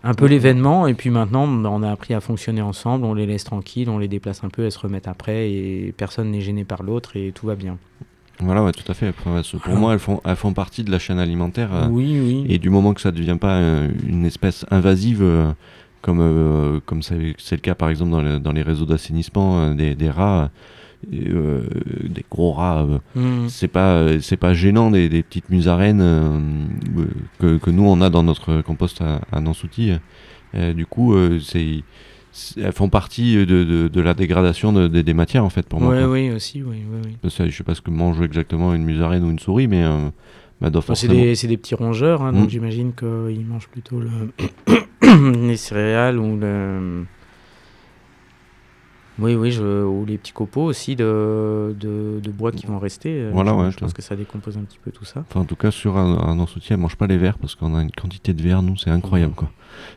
un 0.03 0.13
peu 0.13 0.25
l'événement. 0.25 0.87
Et 0.87 0.93
puis 0.93 1.09
maintenant, 1.09 1.47
bah, 1.47 1.69
on 1.71 1.81
a 1.81 1.89
appris 1.89 2.13
à 2.13 2.19
fonctionner 2.19 2.61
ensemble. 2.61 3.05
On 3.05 3.13
les 3.13 3.25
laisse 3.25 3.45
tranquilles, 3.45 3.89
on 3.89 3.97
les 3.97 4.09
déplace 4.09 4.43
un 4.43 4.49
peu, 4.49 4.65
elles 4.65 4.71
se 4.71 4.79
remettent 4.79 5.07
après 5.07 5.51
et 5.51 5.93
personne 5.95 6.31
n'est 6.31 6.41
gêné 6.41 6.65
par 6.65 6.83
l'autre 6.83 7.15
et 7.15 7.31
tout 7.31 7.47
va 7.47 7.55
bien. 7.55 7.77
Voilà, 8.41 8.63
ouais, 8.63 8.71
tout 8.71 8.89
à 8.91 8.93
fait. 8.95 9.07
Après, 9.07 9.29
ouais, 9.29 9.41
ce- 9.43 9.57
pour 9.57 9.75
moi, 9.75 9.93
elles 9.93 9.99
font, 9.99 10.19
elles 10.25 10.35
font 10.35 10.53
partie 10.53 10.83
de 10.83 10.91
la 10.91 10.99
chaîne 10.99 11.19
alimentaire. 11.19 11.69
euh, 11.73 11.87
oui, 11.89 12.19
oui. 12.19 12.45
Et 12.49 12.57
du 12.59 12.69
moment 12.69 12.93
que 12.93 13.01
ça 13.01 13.11
ne 13.11 13.17
devient 13.17 13.37
pas 13.39 13.55
euh, 13.57 13.89
une 14.07 14.25
espèce 14.25 14.65
invasive, 14.71 15.21
euh, 15.21 15.51
comme 16.01 16.81
comme 16.85 17.01
c'est 17.03 17.15
le 17.51 17.57
cas 17.61 17.75
par 17.75 17.89
exemple 17.89 18.11
dans, 18.11 18.21
le- 18.21 18.39
dans 18.39 18.51
les 18.51 18.63
réseaux 18.63 18.85
d'assainissement 18.85 19.73
des, 19.75 19.93
des 19.95 20.09
rats, 20.09 20.49
euh, 21.13 21.63
des 22.03 22.25
gros 22.29 22.51
rats, 22.53 22.83
euh, 22.83 22.97
Mm. 23.45 23.49
c'est 23.49 23.67
pas 23.67 23.93
euh, 23.95 24.19
c'est 24.21 24.37
pas 24.37 24.53
gênant 24.53 24.89
des, 24.91 25.09
des 25.09 25.21
petites 25.23 25.49
musaraines 25.49 26.01
euh, 26.01 26.39
que, 27.39 27.57
que 27.57 27.69
nous 27.69 27.83
on 27.83 28.01
a 28.01 28.09
dans 28.09 28.23
notre 28.23 28.61
compost 28.61 29.01
à, 29.01 29.21
à 29.31 29.41
Nansouty. 29.41 29.91
Euh, 30.55 30.73
du 30.73 30.85
coup, 30.85 31.15
c'est- 31.39 31.83
elles 32.57 32.71
font 32.71 32.89
partie 32.89 33.35
de, 33.35 33.45
de, 33.45 33.87
de 33.87 34.01
la 34.01 34.13
dégradation 34.13 34.71
de- 34.73 34.87
de- 34.87 35.01
des 35.01 35.13
matières 35.13 35.43
en 35.43 35.49
fait 35.49 35.67
pour 35.67 35.81
moi. 35.81 35.93
Ouais, 35.95 36.05
oui, 36.05 36.31
aussi, 36.31 36.61
oui, 36.63 36.77
oui, 37.03 37.15
Je 37.23 37.29
sais 37.55 37.63
pas 37.63 37.75
ce 37.75 37.81
que 37.81 37.91
mange 37.91 38.21
exactement 38.21 38.73
une 38.73 38.83
musaraine 38.83 39.23
ou 39.23 39.29
une 39.31 39.39
souris, 39.39 39.67
mais 39.67 39.83
euh, 39.83 40.09
bah, 40.61 40.69
doit 40.69 40.79
Bon, 40.81 40.93
c'est 40.95 41.07
forcément- 41.07 41.13
des, 41.13 41.35
c'est 41.35 41.47
des 41.47 41.57
petits 41.57 41.75
rongeurs, 41.75 42.21
hein, 42.21 42.31
donc 42.33 42.45
Mm. 42.47 42.49
j'imagine 42.49 42.93
qu'ils 42.93 43.45
mangent 43.45 43.67
plutôt 43.69 43.99
le 43.99 44.09
les 45.47 45.57
céréales 45.57 46.17
ou 46.19 46.37
le. 46.37 47.05
Oui, 49.21 49.35
oui, 49.35 49.51
je... 49.51 49.83
ou 49.85 50.03
les 50.05 50.17
petits 50.17 50.31
copeaux 50.33 50.63
aussi 50.63 50.95
de, 50.95 51.75
de, 51.79 52.19
de 52.21 52.31
bois 52.31 52.51
qui 52.51 52.65
vont 52.65 52.79
rester. 52.79 53.09
euh, 53.21 53.29
Voilà, 53.33 53.51
je, 53.51 53.55
ouais, 53.57 53.71
je 53.71 53.77
pense 53.77 53.93
que 53.93 54.01
ça 54.01 54.15
décompose 54.15 54.57
un 54.57 54.61
petit 54.61 54.79
peu 54.83 54.91
tout 54.91 55.05
ça. 55.05 55.23
Enfin, 55.29 55.41
en 55.41 55.45
tout 55.45 55.55
cas, 55.55 55.71
sur 55.71 55.95
un, 55.97 56.17
un 56.27 56.35
Nansouty, 56.35 56.73
elle 56.73 56.79
mange 56.79 56.95
pas 56.95 57.07
les 57.07 57.17
vers 57.17 57.37
parce 57.37 57.55
qu'on 57.55 57.75
a 57.75 57.81
une 57.81 57.91
quantité 57.91 58.33
de 58.33 58.41
vers, 58.41 58.61
nous, 58.61 58.77
c'est 58.77 58.89
incroyable 58.89 59.33
quoi. 59.33 59.49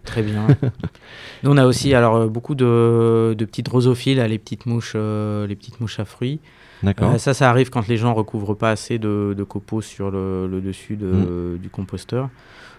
Très 0.05 0.23
bien. 0.23 0.47
Nous, 1.43 1.51
on 1.51 1.57
a 1.57 1.67
aussi 1.67 1.95
alors 1.95 2.15
euh, 2.17 2.29
beaucoup 2.29 2.55
de, 2.55 3.35
de 3.37 3.45
petites 3.45 3.67
drosophiles, 3.67 4.19
là, 4.19 4.29
les 4.29 4.39
petites 4.39 4.67
mouches, 4.67 4.93
euh, 4.95 5.47
les 5.47 5.57
petites 5.57 5.81
mouches 5.81 5.99
à 5.99 6.05
fruits. 6.05 6.39
D'accord. 6.83 7.13
Euh, 7.13 7.19
ça, 7.19 7.35
ça 7.35 7.51
arrive 7.51 7.71
quand 7.71 7.87
les 7.89 7.97
gens 7.97 8.15
recouvrent 8.15 8.55
pas 8.55 8.71
assez 8.71 8.99
de, 8.99 9.35
de 9.37 9.43
copeaux 9.43 9.81
sur 9.81 10.11
le, 10.11 10.47
le 10.47 10.61
dessus 10.61 10.97
de- 10.97 11.07
Mm. 11.07 11.59
du 11.59 11.71
composteur. 11.71 12.31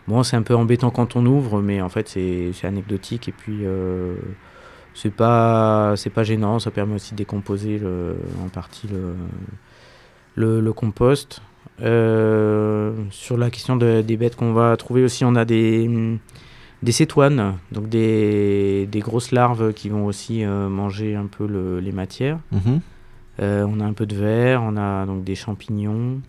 Bon, 0.07 0.23
c'est 0.23 0.37
un 0.37 0.41
peu 0.43 0.55
embêtant 0.55 0.89
quand 0.91 1.15
on 1.15 1.25
ouvre, 1.25 1.61
mais 1.61 1.81
en 1.81 1.89
fait, 1.89 2.07
c'est 2.07 2.51
c'est 2.53 2.67
anecdotique 2.67 3.27
et 3.27 3.31
puis 3.33 3.59
euh, 3.63 4.15
c'est 4.95 5.13
pas 5.13 5.93
c'est 5.95 6.09
pas 6.09 6.23
gênant. 6.23 6.57
Ça 6.57 6.71
permet 6.71 6.95
aussi 6.95 7.11
de 7.11 7.17
décomposer 7.17 7.77
le- 7.77 8.15
en 8.43 8.49
partie 8.49 8.87
le, 8.87 9.13
le, 10.35 10.59
le 10.61 10.73
compost. 10.73 11.41
Euh, 11.81 12.93
sur 13.11 13.37
la 13.37 13.49
question 13.49 13.75
de- 13.75 14.01
des 14.01 14.17
bêtes 14.17 14.35
qu'on 14.35 14.53
va 14.53 14.75
trouver 14.77 15.03
aussi, 15.03 15.23
on 15.25 15.35
a 15.35 15.45
des 15.45 16.17
des 16.83 16.91
cétoines, 16.91 17.55
donc 17.71 17.89
des, 17.89 18.87
des 18.91 18.99
grosses 18.99 19.31
larves 19.31 19.73
qui 19.73 19.89
vont 19.89 20.05
aussi 20.05 20.43
euh, 20.43 20.69
manger 20.69 21.15
un 21.15 21.25
peu 21.25 21.47
le- 21.47 21.79
les 21.79 21.91
matières. 21.91 22.37
Mhm. 22.51 22.79
Euh, 23.41 23.65
on 23.67 23.79
a 23.79 23.85
un 23.85 23.93
peu 23.93 24.05
de 24.05 24.15
verre, 24.15 24.61
on 24.63 24.77
a 24.77 25.05
donc 25.05 25.23
des 25.23 25.35
champignons, 25.35 26.21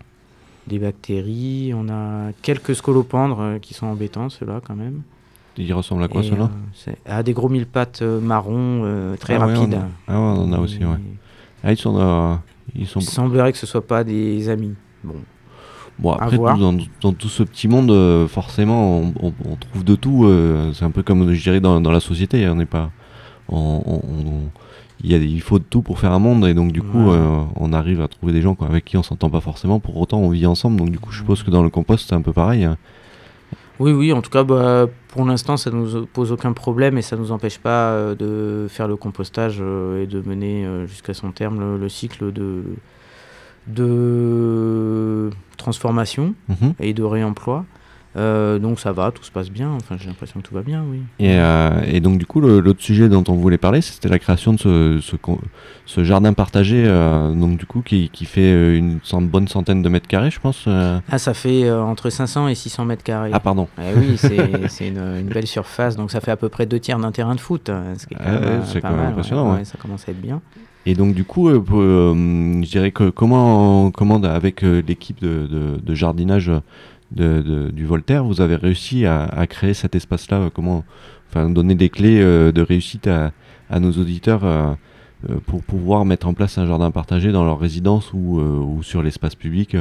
des 0.65 0.79
bactéries, 0.79 1.73
on 1.75 1.87
a 1.89 2.31
quelques 2.41 2.75
scolopendres 2.75 3.59
qui 3.61 3.73
sont 3.73 3.85
embêtants, 3.87 4.29
ceux-là 4.29 4.59
quand 4.65 4.75
même. 4.75 5.01
Il 5.57 5.73
ressemble 5.73 6.03
à 6.03 6.07
quoi 6.07 6.23
cela 6.23 6.43
euh, 6.43 6.47
c'est- 6.73 6.97
À 7.05 7.23
des 7.23 7.33
gros 7.33 7.49
mille 7.49 7.65
pattes 7.65 8.01
euh, 8.01 8.19
marrons 8.19 8.81
euh, 8.85 9.15
très 9.17 9.35
Ah 9.35 9.45
ouais, 9.47 9.53
on 9.55 9.59
rapides. 9.61 9.73
a- 9.75 9.87
Ah 10.07 10.11
ouais, 10.13 10.17
on 10.17 10.43
en 10.43 10.53
a 10.53 10.59
aussi, 10.59 10.79
ouais. 10.79 10.97
Ah, 11.63 11.71
ils 11.71 11.77
sont, 11.77 11.97
euh, 11.99 12.35
ils 12.75 12.85
sont... 12.87 12.99
Il 12.99 13.05
semblerait 13.05 13.51
que 13.51 13.57
ce 13.57 13.65
soit 13.65 13.85
pas 13.85 14.03
des 14.03 14.49
amis. 14.49 14.73
Bon, 15.03 15.15
Bon, 15.99 16.11
À 16.13 16.25
après, 16.25 16.37
dans, 16.37 16.77
dans 17.01 17.13
tout 17.13 17.27
ce 17.29 17.41
petit 17.41 17.67
monde, 17.67 17.89
euh, 17.89 18.27
forcément, 18.27 18.99
on, 18.99 19.13
on- 19.19 19.33
on 19.45 19.55
trouve 19.55 19.83
de 19.83 19.95
tout. 19.95 20.25
euh, 20.25 20.71
c'est 20.73 20.85
un 20.85 20.91
peu 20.91 21.01
comme, 21.01 21.33
je 21.33 21.41
dirais, 21.41 21.59
dans, 21.59 21.81
dans 21.81 21.91
la 21.91 21.99
société. 21.99 22.47
On 22.47 22.55
n'est 22.55 22.67
pas. 22.67 22.91
on- 23.49 23.81
il, 25.03 25.11
y 25.11 25.15
a, 25.15 25.19
des- 25.19 25.25
il 25.27 25.41
faut 25.41 25.57
de 25.59 25.63
tout 25.63 25.81
pour 25.81 25.99
faire 25.99 26.11
un 26.11 26.19
monde, 26.19 26.45
et 26.45 26.53
donc, 26.53 26.71
du 26.71 26.81
coup, 26.83 27.05
Ouais. 27.09 27.15
euh, 27.15 27.41
on 27.55 27.73
arrive 27.73 28.01
à 28.01 28.07
trouver 28.07 28.31
des 28.33 28.41
gens 28.41 28.53
quoi, 28.55 28.67
avec 28.67 28.85
qui 28.85 28.97
on 28.97 29.03
s'entend 29.03 29.29
pas 29.31 29.41
forcément. 29.41 29.79
Pour 29.79 29.97
autant, 29.97 30.19
on 30.19 30.29
vit 30.29 30.45
ensemble. 30.45 30.77
Donc, 30.77 30.89
du 30.91 30.99
coup, 30.99 31.11
je 31.11 31.17
suppose 31.19 31.41
que 31.43 31.49
dans 31.51 31.63
le 31.63 31.69
compost, 31.69 32.07
c'est 32.09 32.15
un 32.15 32.21
peu 32.21 32.33
pareil. 32.33 32.67
Oui, 33.79 33.91
oui, 33.91 34.11
en 34.11 34.21
tout 34.21 34.29
cas, 34.31 34.43
bah, 34.43 34.87
pour 35.09 35.23
l'instant, 35.25 35.55
ça 35.55 35.69
ne 35.69 35.75
nous 35.75 36.05
pose 36.07 36.31
aucun 36.31 36.51
problème 36.53 36.97
et 36.97 37.01
ça 37.03 37.15
ne 37.15 37.21
nous 37.21 37.31
empêche 37.31 37.59
pas 37.59 37.91
euh, 37.91 38.15
de 38.15 38.67
faire 38.69 38.87
le 38.87 38.95
compostage 38.95 39.57
euh, 39.61 40.01
et 40.03 40.07
de 40.07 40.21
mener 40.27 40.65
euh, 40.65 40.87
jusqu'à 40.87 41.13
son 41.13 41.31
terme 41.31 41.59
le, 41.59 41.77
le 41.77 41.89
cycle 41.89 42.31
de, 42.33 42.63
de 43.67 45.29
transformation 45.57 46.33
Mhm. 46.49 46.73
et 46.79 46.93
de 46.93 47.03
réemploi. 47.03 47.65
Euh, 48.17 48.57
donc 48.59 48.79
ça 48.79 48.91
va, 48.91 49.11
tout 49.11 49.23
se 49.23 49.31
passe 49.31 49.49
bien. 49.49 49.69
Enfin, 49.71 49.95
j'ai 49.99 50.07
l'impression 50.07 50.41
que 50.41 50.47
tout 50.47 50.55
va 50.55 50.61
bien, 50.61 50.83
oui. 50.89 50.99
Et, 51.19 51.35
euh, 51.35 51.81
et 51.85 51.99
donc, 51.99 52.17
du 52.17 52.25
coup, 52.25 52.41
l'autre 52.41 52.81
sujet 52.81 53.09
dont 53.09 53.23
on 53.27 53.33
voulait 53.33 53.57
parler, 53.57 53.81
c'était 53.81 54.09
la 54.09 54.19
création 54.19 54.53
de 54.53 54.57
ce, 54.59 54.99
ce, 55.85 56.03
jardin 56.03 56.33
partagé, 56.33 56.83
euh, 56.85 57.31
donc, 57.33 57.57
du 57.57 57.65
coup, 57.65 57.81
qui, 57.81 58.09
qui 58.09 58.25
fait 58.25 58.77
une 58.77 58.99
cent- 59.03 59.21
bonne 59.21 59.47
centaine 59.47 59.81
de 59.81 59.89
mètres 59.89 60.07
carrés, 60.07 60.31
je 60.31 60.39
pense. 60.39 60.67
Ah, 60.67 61.17
ça 61.17 61.33
fait 61.33 61.69
entre 61.71 62.09
500 62.09 62.47
et 62.47 62.55
600 62.55 62.85
mètres 62.85 63.03
carrés. 63.03 63.31
Ah, 63.33 63.39
pardon. 63.39 63.67
Eh 63.79 63.93
oui, 63.97 64.17
c'est 64.17 64.87
une, 64.87 64.97
une 64.97 65.27
belle 65.27 65.47
surface, 65.47 65.95
donc 65.95 66.11
ça 66.11 66.19
fait 66.19 66.31
à 66.31 66.37
peu 66.37 66.49
près 66.49 66.65
deux 66.65 66.79
tiers 66.79 66.97
d'un 66.99 67.11
terrain 67.11 67.35
de 67.35 67.39
foot. 67.39 67.67
ce 67.67 68.05
quand 68.07 68.15
Ah 68.19 68.39
même, 68.39 68.61
c'est 68.65 68.81
pas 68.81 68.89
quand 68.89 68.95
même 68.95 69.03
mal, 69.03 69.11
impressionnant, 69.13 69.53
ouais. 69.55 69.65
Ça 69.65 69.77
commence 69.77 70.07
à 70.07 70.11
être 70.11 70.21
bien. 70.21 70.41
Et 70.85 70.93
donc 70.93 71.13
du 71.13 71.25
coup, 71.25 71.49
euh, 71.49 71.61
euh, 71.73 72.13
je 72.63 72.69
dirais 72.69 72.91
que 72.91 73.09
comment, 73.09 73.91
comment 73.91 74.23
avec 74.23 74.63
euh, 74.63 74.81
l'équipe 74.87 75.19
de, 75.21 75.45
de- 75.45 75.79
de 75.83 75.93
jardinage 75.95 76.49
du 77.11 77.85
Voltaire, 77.85 78.23
vous 78.23 78.41
avez 78.41 78.55
réussi 78.55 79.05
à, 79.05 79.45
créer 79.47 79.73
cet 79.73 79.95
espace-là 79.95 80.37
euh, 80.37 80.49
Comment, 80.53 80.83
enfin, 81.29 81.49
donner 81.49 81.75
des 81.75 81.89
clés 81.89 82.21
euh, 82.21 82.51
de 82.51 82.61
réussite 82.61 83.07
à, 83.07 83.31
nos 83.79 83.91
auditeurs 83.91 84.43
euh, 84.43 84.73
pour 85.45 85.63
pouvoir 85.63 86.05
mettre 86.05 86.27
en 86.27 86.33
place 86.33 86.57
un 86.57 86.65
jardin 86.65 86.91
partagé 86.91 87.31
dans 87.31 87.43
leur 87.43 87.59
résidence 87.59 88.13
ou, 88.13 88.81
sur 88.83 89.01
l'espace 89.01 89.35
public 89.35 89.75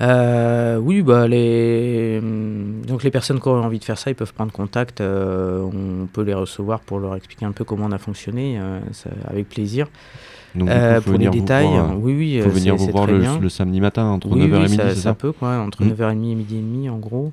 oui, 0.00 1.02
bah 1.02 1.28
les 1.28 2.18
hum, 2.20 2.82
donc 2.86 3.04
les 3.04 3.10
personnes 3.10 3.40
qui 3.40 3.48
auraient 3.48 3.64
envie 3.64 3.78
de 3.78 3.84
faire 3.84 3.96
ça, 3.96 4.10
ils 4.10 4.16
peuvent 4.16 4.34
prendre 4.34 4.52
contact. 4.52 5.00
on 5.00 6.08
peut 6.12 6.22
les 6.22 6.34
recevoir 6.34 6.80
pour 6.80 6.98
leur 6.98 7.14
expliquer 7.14 7.46
un 7.46 7.52
peu 7.52 7.64
comment 7.64 7.86
on 7.86 7.92
a 7.92 7.98
fonctionné, 7.98 8.60
avec 9.28 9.48
plaisir. 9.48 9.86
Donc, 10.54 10.68
Euh, 10.68 11.00
pour 11.00 11.14
les 11.14 11.28
détails, 11.28 11.66
voir, 11.66 11.90
euh, 11.90 11.94
oui, 11.98 12.14
oui, 12.16 12.40
faut 12.40 12.48
euh, 12.48 12.52
venir 12.52 12.76
vous 12.76 12.86
voir 12.90 13.06
le, 13.06 13.48
samedi 13.48 13.80
matin 13.80 14.04
entre 14.04 14.28
Oui, 14.28 14.42
9h 14.42 14.44
et 14.44 14.52
oui, 14.52 14.62
midi, 14.62 14.76
ça, 14.76 14.88
c'est 14.90 14.94
ça 14.94 15.00
ça 15.02 15.14
peut, 15.14 15.32
quoi, 15.32 15.56
entre 15.58 15.82
Mm. 15.82 15.88
9h30 15.92 16.10
et 16.10 16.34
midi 16.34 16.56
et 16.56 16.60
demi, 16.60 16.88
en 16.88 16.98
gros. 16.98 17.32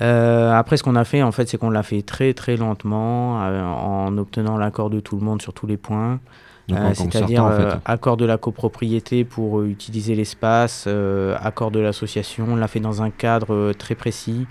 Euh, 0.00 0.52
après, 0.52 0.76
ce 0.76 0.82
qu'on 0.82 0.96
a 0.96 1.04
fait, 1.04 1.22
en 1.22 1.32
fait, 1.32 1.48
c'est 1.48 1.58
qu'on 1.58 1.70
l'a 1.70 1.82
fait 1.82 2.02
très, 2.02 2.34
très 2.34 2.56
lentement, 2.56 3.40
euh, 3.42 3.62
en 3.64 4.16
obtenant 4.16 4.56
l'accord 4.56 4.90
de 4.90 5.00
tout 5.00 5.16
le 5.16 5.24
monde 5.24 5.42
sur 5.42 5.52
tous 5.52 5.66
les 5.66 5.76
points. 5.76 6.20
C'est-à-dire 6.68 6.96
concertant, 6.96 7.46
en 7.48 7.50
fait. 7.50 7.78
accord 7.84 8.16
de 8.16 8.24
la 8.24 8.38
copropriété 8.38 9.24
pour 9.24 9.62
utiliser 9.62 10.14
l'espace, 10.14 10.88
accord 11.40 11.70
de 11.72 11.80
l'association. 11.80 12.46
On 12.50 12.56
l'a 12.56 12.68
fait 12.68 12.80
dans 12.80 13.02
un 13.02 13.10
cadre 13.10 13.72
très 13.72 13.94
précis. 13.96 14.46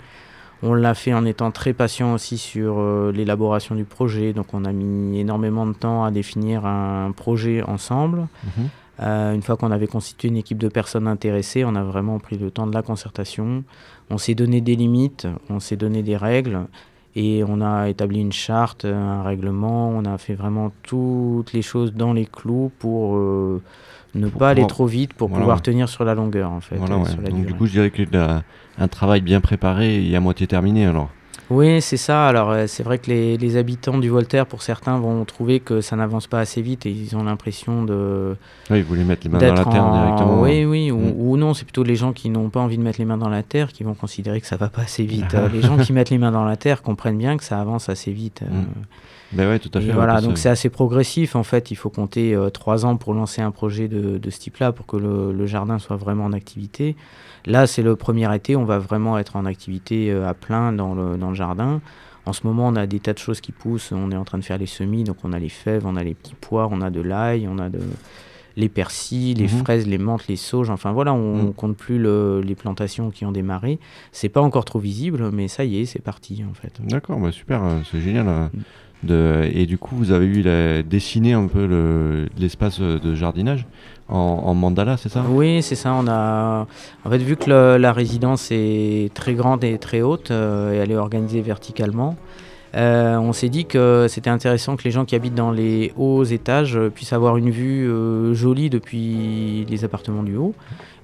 On 0.62 0.74
l'a 0.74 0.94
fait 0.94 1.12
en 1.12 1.24
étant 1.24 1.50
très 1.50 1.72
patient 1.72 2.14
aussi 2.14 2.38
sur 2.38 2.76
euh, 2.78 3.12
l'élaboration 3.12 3.74
du 3.74 3.84
projet. 3.84 4.32
Donc 4.32 4.46
on 4.52 4.64
a 4.64 4.72
mis 4.72 5.18
énormément 5.18 5.66
de 5.66 5.72
temps 5.72 6.04
à 6.04 6.10
définir 6.10 6.64
un 6.66 7.10
projet 7.12 7.62
ensemble. 7.62 8.28
Mhm. 8.44 8.68
Euh, 9.00 9.34
une 9.34 9.42
fois 9.42 9.56
qu'on 9.56 9.70
avait 9.72 9.86
constitué 9.88 10.28
une 10.28 10.36
équipe 10.36 10.58
de 10.58 10.68
personnes 10.68 11.08
intéressées, 11.08 11.64
on 11.64 11.74
a 11.74 11.82
vraiment 11.82 12.18
pris 12.20 12.36
le 12.38 12.50
temps 12.50 12.66
de 12.66 12.74
la 12.74 12.82
concertation. 12.82 13.64
On 14.10 14.18
s'est 14.18 14.34
donné 14.34 14.60
des 14.60 14.76
limites, 14.76 15.26
on 15.48 15.58
s'est 15.58 15.76
donné 15.76 16.02
des 16.02 16.16
règles 16.16 16.60
et 17.16 17.42
on 17.46 17.60
a 17.60 17.88
établi 17.88 18.20
une 18.20 18.32
charte, 18.32 18.84
un 18.84 19.22
règlement. 19.22 19.88
On 19.88 20.04
a 20.04 20.18
fait 20.18 20.34
vraiment 20.34 20.70
toutes 20.82 21.52
les 21.52 21.62
choses 21.62 21.92
dans 21.92 22.12
les 22.12 22.26
clous 22.26 22.70
pour 22.78 23.16
euh, 23.16 23.60
ne 24.14 24.28
Pour 24.28 24.38
pas 24.38 24.50
aller 24.50 24.66
trop 24.66 24.86
vite, 24.86 25.14
pour 25.14 25.28
Voilà, 25.28 25.42
pouvoir 25.42 25.62
tenir 25.62 25.88
sur 25.88 26.04
la 26.04 26.14
longueur 26.14 26.52
en 26.52 26.60
fait. 26.60 26.76
Voilà, 26.76 26.98
ouais. 26.98 27.08
sur 27.08 27.20
la 27.20 27.30
Donc 27.30 27.46
du 27.46 27.54
coup, 27.54 27.66
je 27.66 27.72
dirais 27.72 27.90
que 27.90 28.02
la- 28.12 28.42
un 28.78 28.88
travail 28.88 29.20
bien 29.20 29.40
préparé 29.40 30.04
et 30.04 30.16
à 30.16 30.20
moitié 30.20 30.46
terminé 30.46 30.86
alors. 30.86 31.10
Oui, 31.50 31.82
c'est 31.82 31.96
ça. 31.98 32.26
Alors, 32.28 32.50
euh, 32.50 32.66
c'est 32.66 32.82
vrai 32.82 32.98
que 32.98 33.08
les, 33.10 33.36
les 33.36 33.56
habitants 33.56 33.98
du 33.98 34.08
Voltaire, 34.08 34.46
pour 34.46 34.62
certains, 34.62 34.98
vont 34.98 35.24
trouver 35.24 35.60
que 35.60 35.80
ça 35.82 35.96
n'avance 35.96 36.26
pas 36.26 36.40
assez 36.40 36.62
vite 36.62 36.86
et 36.86 36.90
ils 36.90 37.14
ont 37.16 37.24
l'impression 37.24 37.82
de 37.84 38.36
Ouais, 38.70 38.78
ils 38.78 38.84
voulaient 38.84 39.04
mettre 39.04 39.24
les 39.24 39.30
mains 39.30 39.38
dans 39.38 39.54
la 39.54 39.64
terre 39.64 39.84
en- 39.84 39.92
directement. 40.02 40.40
Oui, 40.40 40.64
oui, 40.64 40.90
ou, 40.90 40.98
Mm. 40.98 41.14
ou 41.18 41.36
non, 41.36 41.52
c'est 41.52 41.64
plutôt 41.64 41.82
les 41.82 41.96
gens 41.96 42.12
qui 42.12 42.30
n'ont 42.30 42.48
pas 42.48 42.60
envie 42.60 42.78
de 42.78 42.82
mettre 42.82 42.98
les 42.98 43.04
mains 43.04 43.18
dans 43.18 43.28
la 43.28 43.42
terre 43.42 43.72
qui 43.72 43.82
vont 43.82 43.94
considérer 43.94 44.40
que 44.40 44.46
ça 44.46 44.56
va 44.56 44.68
pas 44.68 44.82
assez 44.82 45.04
vite. 45.04 45.34
Euh, 45.34 45.48
les 45.52 45.60
gens 45.60 45.76
qui 45.76 45.92
mettent 45.92 46.10
les 46.10 46.18
mains 46.18 46.32
dans 46.32 46.44
la 46.44 46.56
terre 46.56 46.80
comprennent 46.80 47.18
bien 47.18 47.36
que 47.36 47.44
ça 47.44 47.60
avance 47.60 47.88
assez 47.88 48.12
vite. 48.12 48.42
euh, 48.42 48.46
Mm. 48.50 48.66
Ben 49.34 49.48
ouais, 49.48 49.58
tout 49.58 49.70
à 49.72 49.80
fait. 49.80 49.92
voilà, 49.92 50.20
donc 50.20 50.36
c'est 50.36 50.50
assez 50.50 50.68
progressif 50.68 51.36
en 51.36 51.42
fait. 51.42 51.70
Il 51.70 51.74
faut 51.74 51.88
compter 51.88 52.34
euh, 52.34 52.50
trois 52.50 52.84
ans 52.84 52.96
pour 52.98 53.14
lancer 53.14 53.40
un 53.40 53.50
projet 53.50 53.88
de, 53.88 54.18
de 54.18 54.30
ce 54.30 54.38
type-là 54.38 54.72
pour 54.72 54.84
que 54.84 54.98
le, 54.98 55.32
le 55.32 55.46
jardin 55.46 55.78
soit 55.78 55.96
vraiment 55.96 56.26
en 56.26 56.34
activité. 56.34 56.96
Là, 57.46 57.66
c'est 57.66 57.80
le 57.82 57.96
premier 57.96 58.32
été, 58.34 58.56
on 58.56 58.64
va 58.66 58.78
vraiment 58.78 59.18
être 59.18 59.34
en 59.36 59.46
activité 59.46 60.12
à 60.12 60.34
plein 60.34 60.70
dans 60.72 60.94
le, 60.94 61.16
dans 61.16 61.30
le 61.30 61.34
jardin. 61.34 61.41
En 62.24 62.32
ce 62.32 62.46
moment, 62.46 62.68
on 62.68 62.76
a 62.76 62.86
des 62.86 63.00
tas 63.00 63.12
de 63.12 63.18
choses 63.18 63.40
qui 63.40 63.52
poussent. 63.52 63.90
On 63.92 64.10
est 64.12 64.16
en 64.16 64.24
train 64.24 64.38
de 64.38 64.44
faire 64.44 64.58
les 64.58 64.66
semis, 64.66 65.02
donc 65.04 65.16
on 65.24 65.32
a 65.32 65.38
les 65.38 65.48
fèves, 65.48 65.86
on 65.86 65.96
a 65.96 66.04
les 66.04 66.14
petits 66.14 66.36
pois, 66.40 66.68
on 66.70 66.80
a 66.80 66.90
de 66.90 67.00
l'ail, 67.00 67.48
on 67.48 67.58
a 67.58 67.68
de 67.68 67.80
les 68.54 68.68
persils, 68.68 69.34
les 69.34 69.44
Mhm. 69.44 69.48
fraises, 69.48 69.86
les 69.86 69.96
menthes, 69.98 70.28
les 70.28 70.36
sauges. 70.36 70.68
Enfin 70.70 70.92
voilà, 70.92 71.14
on, 71.14 71.48
on 71.48 71.52
compte 71.52 71.74
plus 71.76 71.98
le- 71.98 72.42
les 72.44 72.54
plantations 72.54 73.10
qui 73.10 73.24
ont 73.24 73.32
démarré. 73.32 73.78
C'est 74.12 74.28
pas 74.28 74.42
encore 74.42 74.66
trop 74.66 74.78
visible, 74.78 75.30
mais 75.32 75.48
ça 75.48 75.64
y 75.64 75.80
est, 75.80 75.86
c'est 75.86 76.02
parti 76.02 76.44
en 76.48 76.52
fait. 76.54 76.74
D'accord, 76.86 77.18
bah 77.18 77.32
super, 77.32 77.64
euh, 77.64 77.78
c'est 77.90 78.00
génial. 78.00 78.28
euh, 78.28 78.46
Mm. 78.52 78.60
Et 79.08 79.66
du 79.66 79.78
coup, 79.78 79.96
vous 79.96 80.12
avez 80.12 80.26
eu 80.26 80.42
la... 80.42 80.82
dessiné 80.82 81.32
un 81.32 81.46
peu 81.46 81.66
le- 81.66 82.28
l'espace 82.38 82.80
de 82.80 83.14
jardinage 83.14 83.66
en, 84.08 84.54
mandala, 84.54 84.96
c'est 84.96 85.08
ça? 85.08 85.24
Oui, 85.28 85.62
c'est 85.62 85.74
ça. 85.74 85.94
On 85.94 86.06
a, 86.06 86.66
en 87.04 87.10
fait, 87.10 87.18
vu 87.18 87.36
que 87.36 87.50
la 87.76 87.92
résidence 87.92 88.48
est 88.50 89.12
très 89.14 89.34
grande 89.34 89.64
et 89.64 89.78
très 89.78 90.02
haute, 90.02 90.30
euh, 90.30 90.74
et 90.74 90.76
elle 90.76 90.90
est 90.90 90.96
organisée 90.96 91.40
verticalement, 91.40 92.16
euh, 92.74 93.16
on 93.16 93.32
s'est 93.32 93.48
dit 93.48 93.66
que 93.66 94.06
c'était 94.08 94.30
intéressant 94.30 94.76
que 94.76 94.84
les 94.84 94.90
gens 94.90 95.04
qui 95.04 95.14
habitent 95.14 95.34
dans 95.34 95.50
les 95.50 95.92
hauts 95.96 96.24
étages 96.24 96.78
puissent 96.94 97.12
avoir 97.12 97.36
une 97.36 97.50
vue 97.50 97.88
euh, 97.88 98.34
jolie 98.34 98.70
depuis 98.70 99.66
les 99.68 99.84
appartements 99.84 100.22
du 100.22 100.36
haut. 100.36 100.54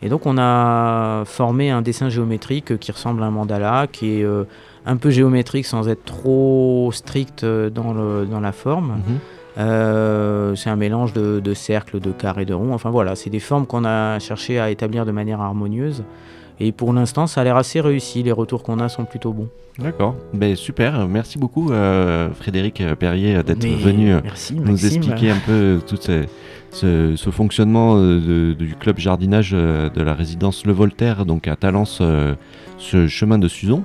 Et 0.03 0.09
donc, 0.09 0.27
on 0.27 0.39
a 0.39 1.25
formé 1.25 1.71
un 1.71 1.83
dessin 1.83 2.09
géométrique 2.09 2.79
qui 2.79 2.93
ressemble 2.93 3.23
à 3.23 3.27
un 3.27 3.31
mandala, 3.31 3.87
qui 3.91 4.21
est 4.21 4.25
euh, 4.25 4.45
un 4.87 4.97
peu 4.97 5.11
géométrique 5.11 5.67
sans 5.67 5.89
être 5.89 6.05
trop 6.05 6.91
strict 6.93 7.45
euh, 7.45 7.71
dans, 7.71 7.93
le, 7.93 8.27
dans 8.27 8.41
la 8.41 8.53
forme. 8.53 8.89
Mhm. 8.89 9.19
Euh, 9.59 10.55
c'est 10.55 10.71
un 10.71 10.77
mélange 10.77 11.13
de, 11.13 11.41
de 11.41 11.55
cercles, 11.55 11.99
de 12.01 12.11
carrés, 12.11 12.45
de 12.45 12.55
ronds. 12.55 12.73
Enfin 12.75 12.91
voilà, 12.91 13.17
c'est 13.17 13.31
des 13.31 13.41
formes 13.41 13.67
qu'on 13.67 13.85
a 13.85 14.19
cherché 14.21 14.61
à 14.61 14.71
établir 14.71 15.05
de 15.05 15.11
manière 15.11 15.41
harmonieuse. 15.41 16.05
Et 16.61 16.73
pour 16.73 16.93
l'instant, 16.93 17.27
ça 17.27 17.41
a 17.41 17.45
l'air 17.45 17.57
assez 17.57 17.81
réussi. 17.81 18.23
Les 18.23 18.33
retours 18.33 18.63
qu'on 18.63 18.79
a 18.81 18.89
sont 18.89 19.05
plutôt 19.05 19.33
bons. 19.33 19.49
D'accord, 19.79 20.17
ben 20.33 20.57
super, 20.57 21.07
merci 21.07 21.39
beaucoup 21.39 21.71
euh, 21.71 22.31
Frédéric 22.31 22.83
Perrier 22.99 23.41
d'être 23.45 23.65
venu 23.65 24.13
merci, 24.25 24.55
nous 24.55 24.85
expliquer 24.85 25.31
un 25.31 25.39
peu 25.39 25.79
tout 25.87 25.97
ce, 26.01 26.25
ce- 26.71 27.17
fonctionnement 27.31 27.97
euh, 27.97 28.55
du 28.55 28.75
club 28.79 28.99
jardinage 28.99 29.51
euh, 29.55 29.89
de 29.91 30.03
la 30.03 30.15
résidence 30.15 30.67
Le 30.67 30.73
Voltaire, 30.73 31.27
donc 31.27 31.49
à 31.49 31.57
Talence, 31.57 31.99
euh, 32.01 32.35
ce 32.79 33.07
chemin 33.07 33.39
de 33.39 33.49
Suzon. 33.49 33.85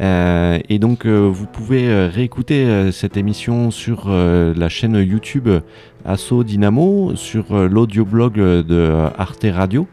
Et 0.00 0.78
donc 0.78 1.06
vous 1.06 1.46
pouvez 1.46 2.06
réécouter 2.06 2.92
cette 2.92 3.16
émission 3.16 3.72
sur 3.72 4.08
la 4.08 4.68
chaîne 4.68 4.94
YouTube 4.94 5.48
Asso 6.04 6.44
Dynamo, 6.44 7.16
sur 7.16 7.52
l'audioblog 7.68 8.34
de 8.36 8.92
Arte 9.18 9.46
Radio. 9.52 9.88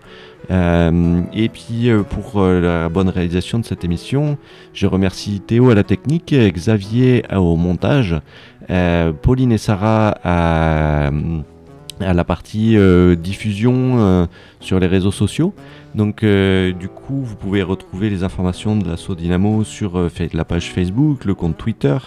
Et 0.52 1.50
puis 1.52 1.89
pour 2.12 2.39
la 2.43 2.88
bonne 2.89 3.10
réalisation 3.10 3.58
de 3.58 3.65
cette 3.65 3.84
émission, 3.84 4.38
je 4.74 4.86
remercie 4.86 5.39
Théo 5.39 5.71
à 5.71 5.74
la 5.74 5.84
technique, 5.84 6.36
Xavier 6.36 7.24
au 7.36 7.56
montage, 7.56 8.15
Pauline 9.24 9.54
et 9.54 9.58
Sarah 9.58 10.19
à, 10.24 11.10
à 12.00 12.14
la 12.14 12.24
partie 12.24 12.78
euh, 12.78 13.16
diffusion 13.16 14.00
euh, 14.00 14.26
sur 14.60 14.80
les 14.80 14.88
réseaux 14.88 15.12
sociaux. 15.12 15.54
Donc 15.94 16.24
euh, 16.24 16.74
du 16.74 16.90
coup, 16.90 17.22
vous 17.24 17.36
pouvez 17.36 17.64
retrouver 17.64 18.10
les 18.10 18.24
informations 18.24 18.76
de 18.76 18.88
l'assaut 18.88 19.16
Dynamo 19.16 19.64
sur 19.64 20.10
la 20.34 20.46
page 20.46 20.72
Facebook, 20.72 21.26
le 21.26 21.36
compte 21.36 21.58
Twitter, 21.58 21.98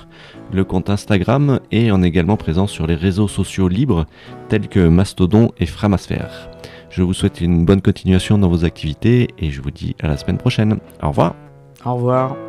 le 0.52 0.64
compte 0.64 0.90
Instagram 0.90 1.60
et 1.72 1.90
on 1.92 2.02
est 2.02 2.08
également 2.08 2.36
présent 2.36 2.66
sur 2.66 2.86
les 2.86 2.96
réseaux 2.96 3.28
sociaux 3.28 3.68
libres 3.68 4.06
tels 4.48 4.68
que 4.68 4.88
Mastodon 4.88 5.52
et 5.58 5.66
Framasphère. 5.66 6.50
Je 6.90 7.02
vous 7.02 7.14
souhaite 7.14 7.40
une 7.40 7.64
bonne 7.64 7.82
continuation 7.82 8.38
dans 8.38 8.48
vos 8.48 8.64
activités 8.64 9.28
et 9.38 9.50
je 9.50 9.60
vous 9.60 9.70
dis 9.70 9.94
à 10.00 10.08
la 10.08 10.16
semaine 10.16 10.38
prochaine. 10.38 10.78
Au 11.02 11.08
revoir. 11.08 11.34
Au 11.84 11.94
revoir. 11.94 12.47